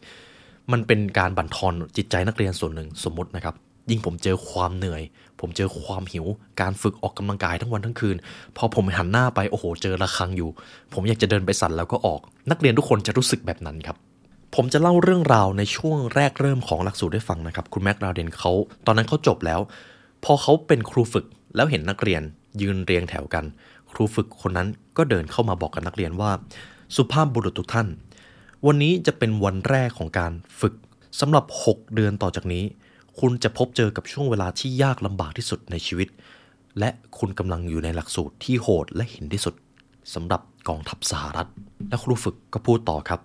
[0.72, 3.56] มันเป็นการบั่นทอนจิตใจนักเรียนส่วนหนึ่งสมมตินะครับ
[3.90, 5.02] ยิ่งผมเจอความเหนื่อย
[5.40, 6.26] ผมเจอความหิว
[6.62, 8.18] การฝึกออกกำลังกายทั้งวันทั้งคืน
[8.58, 10.50] พอผมหันหน้าไป โอ้โห เจอระฆังอยู่
[10.94, 12.22] ผมอยากจะเดินไปสั่นแล้วก็ออก
[12.52, 13.98] นักเรียนทุกคนจะรู้สึกแบบนั้นครับ
[14.56, 18.52] ผมจะเล่าเรื่องราวในช่วงแรกเริ่มของหลักสูตรให้ฟังนะครับ คุณแม็กดาเดนเขา
[18.86, 19.60] ตอนนั้นเขาจบแล้ว
[20.24, 21.26] พอเขาเป็นครูฝึก
[21.56, 22.22] แล้วเห็นนักเรียน
[22.62, 23.46] ยืนเรียงแถวกัน
[23.92, 24.68] ครูฝึกคนนั้น
[24.98, 26.32] ก็เดินเข้ามาบอกกับนักเรียนว่า
[26.96, 27.88] สุภาพบุรุษทุกท่าน
[28.66, 30.74] วันนี้จะเป็นวันแรกของการฝึก
[31.20, 32.64] สำหรับ 6 เดือนต่อจากนี้
[33.20, 36.10] คุณจะพบเจอกับช่วงเวลาที่ยากลำบากที่สุดในชีวิต
[36.80, 39.56] และคุณกำลังอยู่ในหลักสูตรที่โหดและหินที่สุด
[40.14, 41.50] สำหรับกองทัพสหรัฐ
[41.90, 43.20] และครูฝึกก็พูดต่อครับ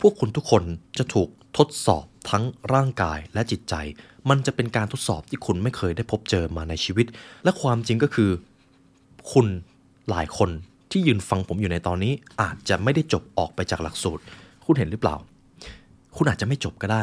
[0.00, 0.62] พวกคุณทุกคน
[0.98, 1.28] จะถูก
[1.58, 3.74] ทดสอบทั้งร่างกายและจิตใจ
[4.28, 7.06] มันจะเป็นการทดสอบที่คุณไม่เคยได้พบเจอมาในชีวิต
[7.44, 8.30] และความจริงก็คือ
[9.32, 9.46] คุณ
[10.10, 10.50] หลายคน
[10.90, 14.22] ที่ยืนฟังผมอยู่ในตอนนี้ อาจจะไม่ได้จบออกไปจากหลักสูตร
[14.64, 15.16] คุณเห็นหรือเปล่า
[16.16, 17.02] คุณอาจจะไม่จบก็ได้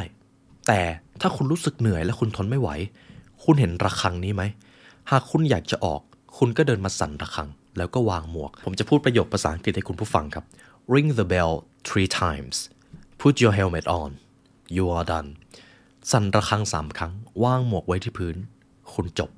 [0.67, 0.81] แต่
[1.21, 2.69] ถ้าคุณรู้สึกเหนื่อยและคุณทนไม่ไหว
[3.43, 4.43] คุณเห็นระฆังนี้ไหม
[5.11, 6.01] หากคุณอยากจะออก
[6.37, 10.45] คุณก็เดินมาสั่นระฆัง แล้วก็วางหมวก ผมจะพูดประโยคภาษาอังกฤษให้คุณผู้ฟังครับ
[10.93, 11.53] ring the bell
[11.87, 12.55] three times
[13.21, 14.09] put your helmet on
[14.75, 15.29] you are done
[16.11, 17.13] สั่นระฆังสามครั้ง
[17.43, 18.35] วางหมวกไว้ที่พื้น
[18.93, 19.29] คุณจบ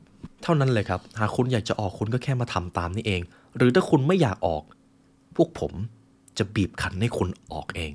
[0.44, 3.22] เท่านั้นเลยครับ หากคุณอยากจะออกคุณก็แค่มาทำตามนี่เอง
[3.58, 4.64] หรือถ้าคุณไม่อยากออก
[5.36, 5.74] พวกผม
[6.38, 7.92] จะบีบคั้นให้คุณออกเอง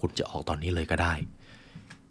[0.00, 1.14] คุณจะออกตอนนี้เลยก็ได้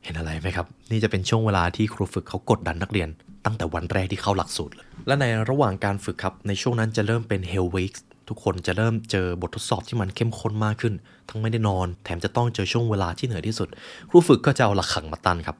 [0.08, 3.10] เห็นอะไรไหมครับ นี่จะเป็นช่วงเวลาที่ครูฝึกเขากดดันนักเรียน
[3.46, 7.96] ตั้งแต่วันแรกที่เข้าหลักสูตรเลย และในระหว่างการฝึกครับ ในช่วงนั้นจะเริ่มเป็น Hell Week
[8.30, 10.94] ทุกคนจะเริ่มเจอบททดสอบที่มันเข้มข้นมากขึ้น
[11.30, 13.68] ทั้งไม่ได้นอน แถมจะต้องเจอช่วงเวลาที่เหนื่อยที่สุด
[14.10, 15.58] ครูฝึกก็จะเอาระฆังมาตั้งครับ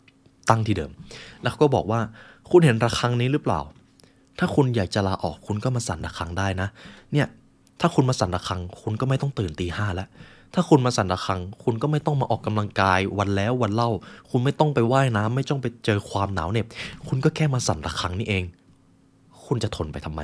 [0.50, 0.92] ตั้งที่เดิม
[1.42, 2.00] แล้วเขาก็บอกว่า
[2.52, 3.60] คุณเห็นระฆังนี้หรือเปล่า
[4.40, 6.68] ถ้าคุณอยากจะลาออกคุณก็มาสั่นระฆังได้นะ
[7.14, 7.28] เนี่ย
[7.82, 10.08] ถ้าคุณมาสั่นระฆังคุณก็ไม่ต้องตื่นตีห้าแล้ว
[10.54, 13.90] ถ้าคุณมาสั่นระฆัง คุณก็ไม่ต้องมาออกกำลังกายวันแล้ววันเล่า
[14.30, 16.66] คุณไม่ต้องไปว่ายน้ำไม่ต้องไปเจอความหนาวเหน็บ
[17.08, 18.44] คุณก็แค่มาสั่นระฆังนี่เอง
[19.46, 20.22] คุณจะทนไปทำไม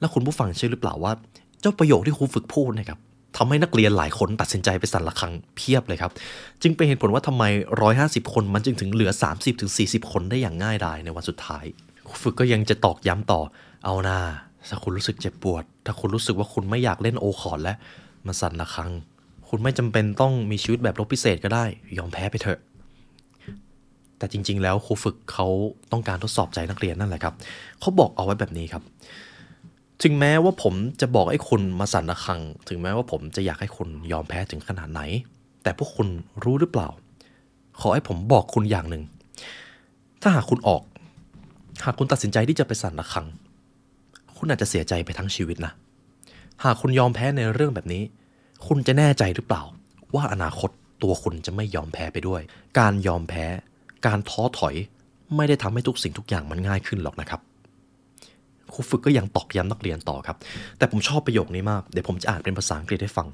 [0.00, 1.12] แล้วคุณผู้ฟังเชื่อหรือเปล่าว่า
[1.60, 2.98] เจ้าประโยคที่ครูฝึกพูดนะครับ
[3.36, 6.12] ทำให้นักเรียนหลายคนตัดสินใจไปสั่นระฆังเพียบเลยครับ
[6.62, 7.44] จึงเป็นเหตุผลว่าทำไม
[7.88, 9.10] 150 คนมันจึงถึงเหลือ
[9.60, 11.64] 30-40 คนได้อย่างง่ายดายในวันสุดท้าย
[12.08, 13.40] ครูฝึกก็ยังจะตอกย้ำต่อ
[13.84, 14.20] เอาน่า
[14.70, 17.76] ถ้าคุณรู้สึกเจ็บปวด ถ้าคุณรู้สึกว่าคุณไม่อยากเล่น O-course แล้ว
[18.26, 18.90] มาสั่นระฆัง
[19.54, 21.64] คุณไม่จำเป็นต้องมีชีวิตแบบรบพิเศษก็ได้
[21.98, 22.58] ยอมแพ้ไปเถอะ
[24.18, 25.46] แต่จริง ๆ แล้วครูฝึกเขา
[25.92, 27.34] ต้องการทดสอบใจนักเรียนนั่นแหละครับ
[27.80, 28.82] เขาบอกเอาไว้แบบนี้ครับ
[30.02, 35.00] ถึงแม้ว่าผมจะบอกให้คุณมาสั่นระฆัง ถึงแม้ว่าผมจะอยากให้คุณยอมแพ้ถึงขนาดไหน
[35.62, 36.08] แต่พวกคุณ
[36.44, 36.88] รู้หรือเปล่า
[37.80, 39.02] ขอให้ผมบอกคุณอย่างหนึ่ง
[40.22, 40.82] ถ้าหากคุณออก
[41.84, 43.26] หากคุณตัดสินใจที่จะไปสั่นระฆัง
[44.36, 45.72] คุณอาจจะเสียใจไปทั้งชีวิตนะ
[46.64, 48.04] หากคุณยอมแพ้ในเรื่องแบบนี้
[48.66, 49.62] คุณจะแน่ใจหรือเปล่า
[50.14, 50.70] ว่าอนาคต
[51.02, 52.42] ตัวคุณจะไม่ยอมแพ้ไปด้วย
[52.78, 53.46] การยอมแพ้
[54.06, 54.74] การท้อถอย
[55.36, 57.40] ไม่ได้ทำให้ทุกสิ่งทุกอย่างมันง่ายขึ้นหรอกนะครับ
[58.72, 60.36] ครูฝึกก็ยังตอกย้ำนักเรียนต่อครับ
[60.78, 63.28] แต่ผมชอบประโยคนี้มาก เดี๋ยวผมจะอ่านเป็นภาษาอังกฤษให้ฟัง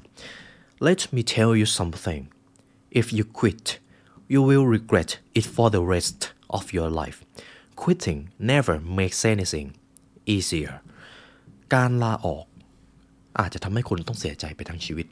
[0.87, 2.21] Let me tell you something
[2.99, 3.65] if you quit
[4.33, 6.19] you will regret it for the rest
[6.57, 7.19] of your life
[7.81, 8.19] quitting
[8.53, 9.67] never makes anything
[10.35, 10.73] easier
[11.73, 12.45] การลาออก
[13.39, 15.07] อาจจะทำให้คุณต้องเสียใจไปทั้งชีวิต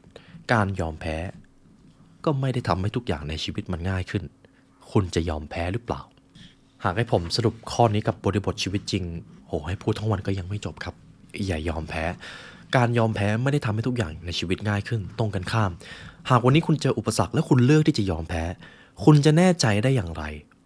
[0.51, 1.17] การยอมแพ้
[2.25, 4.23] ก็ไม่ได้ทำให้ทุกอย่างในชีวิตมันง่ายขึ้น
[4.91, 6.01] คุณจะยอมแพ้หรือเปล่า
[6.83, 9.03] หากให้ผมสรุปข้อนี้กับบริบทชีวิตจริง
[9.47, 10.95] โหให้พูดทั้งวันก็ยังไม่จบครับ
[11.45, 12.03] อย่ายอมแพ้
[12.75, 15.71] การยอมแพ้ไม่ได้ทำให้ทุกอย่างในชีวิตง่ายขึ้น ตรงกันข้าม
[16.29, 18.43] หากวันนี้คุณเจออุปสรรคและคุณเลือกที่จะยอมแพ้
[19.03, 20.23] คุณจะแน่ใจได้อย่างไร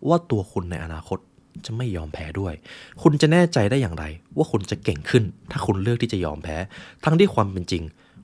[0.08, 1.20] ว่าตัวคุณในอนาคต
[1.66, 2.54] จะไม่ยอมแพ้ด้วย
[3.02, 4.06] คุณจะแน่ใจได้อย่างไร
[4.38, 6.58] ว่าคุณจะเก่งขึ้น ถ้าคุณเลือกที่จะยอมแพ้
[7.04, 7.84] ทั้งที่ความเป็นจริง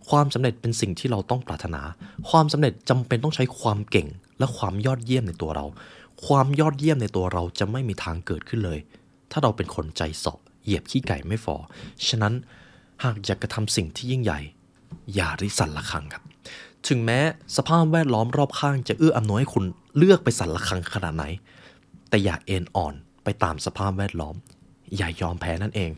[0.09, 1.81] ความสำเร็จเป็นสิ่งที่เราต้องปรารถนา
[2.29, 4.07] ความสำเร็จจำเป็นต้องใช้ความเก่ง
[4.39, 5.65] และความยอดเยี่ยมในตัวเรา
[6.25, 8.79] ความยอดเยี่ยมในตัวเราจะไม่มีทางเกิดขึ้นเลย
[9.31, 11.55] ถ้าเราเป็นคนใจเสอบเหยียบขี้ไก่ไม่ฟอ
[12.07, 12.33] ฉะนั้น
[13.03, 14.39] หากอยากกระทำสิ่งที่ยิ่งใหญ่
[15.13, 16.23] อย่าริสั่นระฆังครับ
[16.87, 17.19] ถึงแม้
[17.57, 19.65] สภาพแวดล้อมรอบข้างจะเอื้ออำนวยให้คุณ
[19.97, 21.25] เลือกไปสั่นระฆังขนาดไหน
[22.09, 22.93] แต่อย่าเอ็นอ่อน
[23.23, 24.35] ไปตามสภาพแวดล้อม
[24.97, 25.91] อย่ายอมแพ้นั่นเอง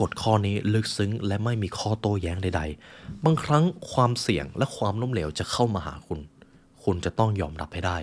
[0.00, 6.20] กฎข้อนี้ลึกซึ้งและไม่มีข้อโต้แย้งใด ๆ บางครั้งความเสี่ยงและความล้มเหลวจะเข้ามาหาคุณ
[6.84, 7.98] คุณจะต้องยอมรับให้ได้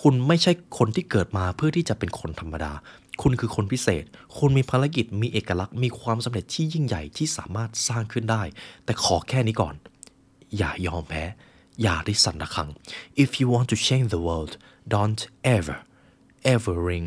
[0.00, 2.72] คุณไม่ใช่คนที่เกิดมาเพื่อที่จะเป็นคนธรรมดา
[3.22, 4.04] คุณคือคนพิเศษ
[4.38, 8.42] คุณมีภารกิจ มีเอกลักษณ์ มีความสำเร็จที่ยิ่งใหญ่ที่สามารถสร้างขึ้นได้
[8.84, 9.74] แต่ขอแค่นี้ก่อน
[10.56, 11.24] อย่ายอมแพ้
[11.82, 12.68] อย่าได้สั่นระฆัง
[13.22, 14.52] if you want to change the world
[14.94, 15.22] don't
[15.56, 15.78] ever
[16.54, 17.06] ever ring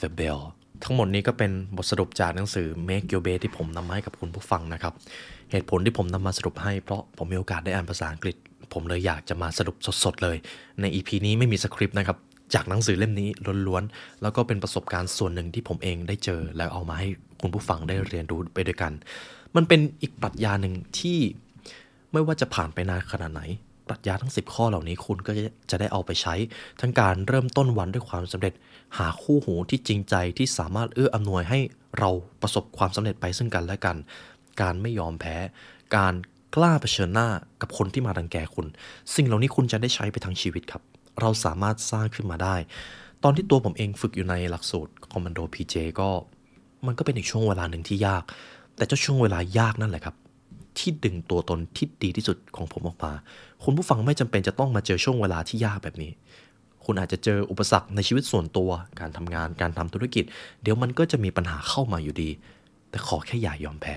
[0.00, 0.42] the bell
[0.84, 4.94] ทั้งหมดนี้ก็เป็นบทสรุปจากหนังสือ Make Your Bed ที่ผมนำมาให้กับคุณผู้ฟังนะครับ
[5.50, 8.36] เหตุผลที่ผมนำมาสรุปให้เพราะผมมีโอกาสได้อ่านภาษาอังกฤษ
[8.72, 10.36] ผมเลยอยากจะมาสรุปสดๆเลย
[10.80, 12.18] ใน EP นี้ไม่มีสคริปต์นะครับ
[12.54, 13.28] จากหนังสือเล่มนี้
[13.66, 17.08] ล้วนๆ แล้วก็เป็นประสบการณ์ส่วนหนึ่งที่ผมเองได้เจอ แล้วเอามาให้
[17.40, 18.92] คุณผู้ฟังได้เรียนรู้ไปด้วยกัน
[19.56, 21.18] มันเป็นอีกปรัชญาหนึ่งที่
[22.12, 23.42] ไม่ว่าจะผ่านไปนานขนาดไหน
[23.90, 25.32] ปรัชญาทั้ง 10 ข้อเหล่านี้คุณก็
[25.70, 26.34] จะได้เอาไปใช้
[26.80, 28.54] ทั้งการเริ่มต้นวันด้วยความสำเร็จ
[28.98, 31.58] หาคู่หูที่จริงใจที่สามารถเอื้ออำนวยให้
[31.98, 32.10] เรา
[32.42, 33.96] ประสบความสำเร็จไปซึ่งกันและกัน
[34.60, 35.36] การไม่ยอมแพ้
[35.96, 36.14] การ
[36.56, 37.28] กล้าเผชิญหน้า
[37.60, 38.66] กับคนที่มารังแกคุณ
[39.14, 40.82] สิ่งเหล่านี้คุณจะได้ใช้ไปทั้งชีวิตครับ
[41.20, 42.56] เราสามารถสร้างขึ้นมาได้
[43.24, 46.08] ตอนที่ตัวผมเองฝึกอยู่ในหลักสูตรคอมมานโด PJ ก็
[46.86, 48.22] มันก็เป็นอีกช่วงเวลาหนึ่งที่ยาก
[48.76, 50.16] แต่เจ้าช่วงเวลายากนั่นแหละครับ
[50.80, 53.12] ที่ดึงตัวตนที่ดีที่สุดของผมออกมา
[53.64, 56.12] คุณผู้ฟังไม่จำเป็นจะต้องมาเจอช่วงเวลาที่ยากแบบนี้
[56.84, 58.70] คุณอาจจะเจออุปสรรคในชีวิตส่วนตัว
[59.00, 60.24] การทำงาน การทำธุรกิจ
[60.62, 62.30] เดี๋ยวมันก็จะมีปัญหาเข้ามาอยู่ดี
[62.90, 63.96] แต่ขอแค่อย่ายอมแพ้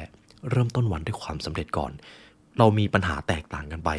[0.50, 1.92] เริ่มต้นวันด้วยความสำเร็จก่อน
[2.58, 3.90] เรามีปัญหาแตกต่างกันไป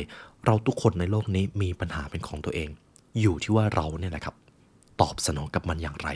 [0.46, 2.68] เราทุกคนในโลกนี้มีปัญหาเป็นของตัวเอง
[3.20, 4.36] อยู่ที่ว่าเราเนี่ยแหละครับ
[5.00, 6.08] ตอบสนองกับมันอย่างไร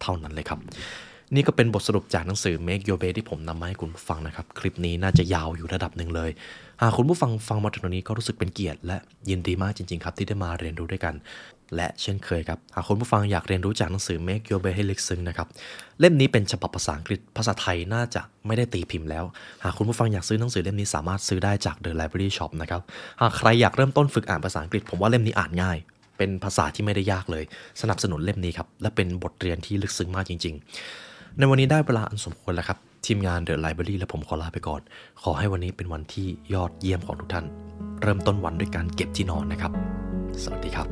[0.00, 0.60] เท่านั้นเลยครับ
[1.34, 6.30] นี่ก็เป็นบทสรุปจากหนังสือ Make Your Bed ที่ผมนำมาให้คุณผู้ฟังนะครับ คลิปนี้น่าจะยาวอยู่ระดับหนึ่งเลย
[6.82, 8.96] หากคุณผู้ฟังฟังมาถึงตรงนี้ก็รู้สึกเป็นเกียรติ และ
[9.30, 11.14] ยินดีมากจริง ๆ ครับ ที่ได้มาเรียนรู้ด้วยกัน
[11.76, 15.48] และเช่นเคยครับ หากคุณผู้ฟังอยากเรียนรู้จากหนังสือ Make Your Bed ให้ลึกซึ้งนะครับ
[16.00, 19.24] เล่มนี้เป็นฉบับภาษาอังกฤษ ภาษาไทยน่าจะไม่ได้ตีพิมพ์แล้ว
[19.64, 22.80] หากคุณผู้ฟังอยากซื้อหนังสือเล่มนี้สามารถซื้อได้จาก The Library Shop นะครับ
[23.20, 25.78] หากใครอยากเริ่มต้นฝึกอ่านภาษาอังกฤษ ผมว่าเล่มนี้อ่านง่าย
[26.18, 27.44] เป็นภาษาที่ไม่ได้ยากเลย
[27.80, 30.64] สนับสนุนเล่มนี้ครับ และเป็นบทเรียนที่ลึกซึ้งมากจริง ๆ
[31.40, 34.80] ในวันนี้ได้เวลาอันสมควรแล้วครับ ทีมงานเดอะไลบรารีและผมขอลาไปก่อน
[35.22, 37.46] ขอให้วันนี้เป็นวันที่ยอดเยี่ยมของทุกท่าน
[38.02, 39.72] เริ่มต้นวันด้วยการเก็บที่นอนนะครับ
[40.42, 40.88] สวัสดีครับ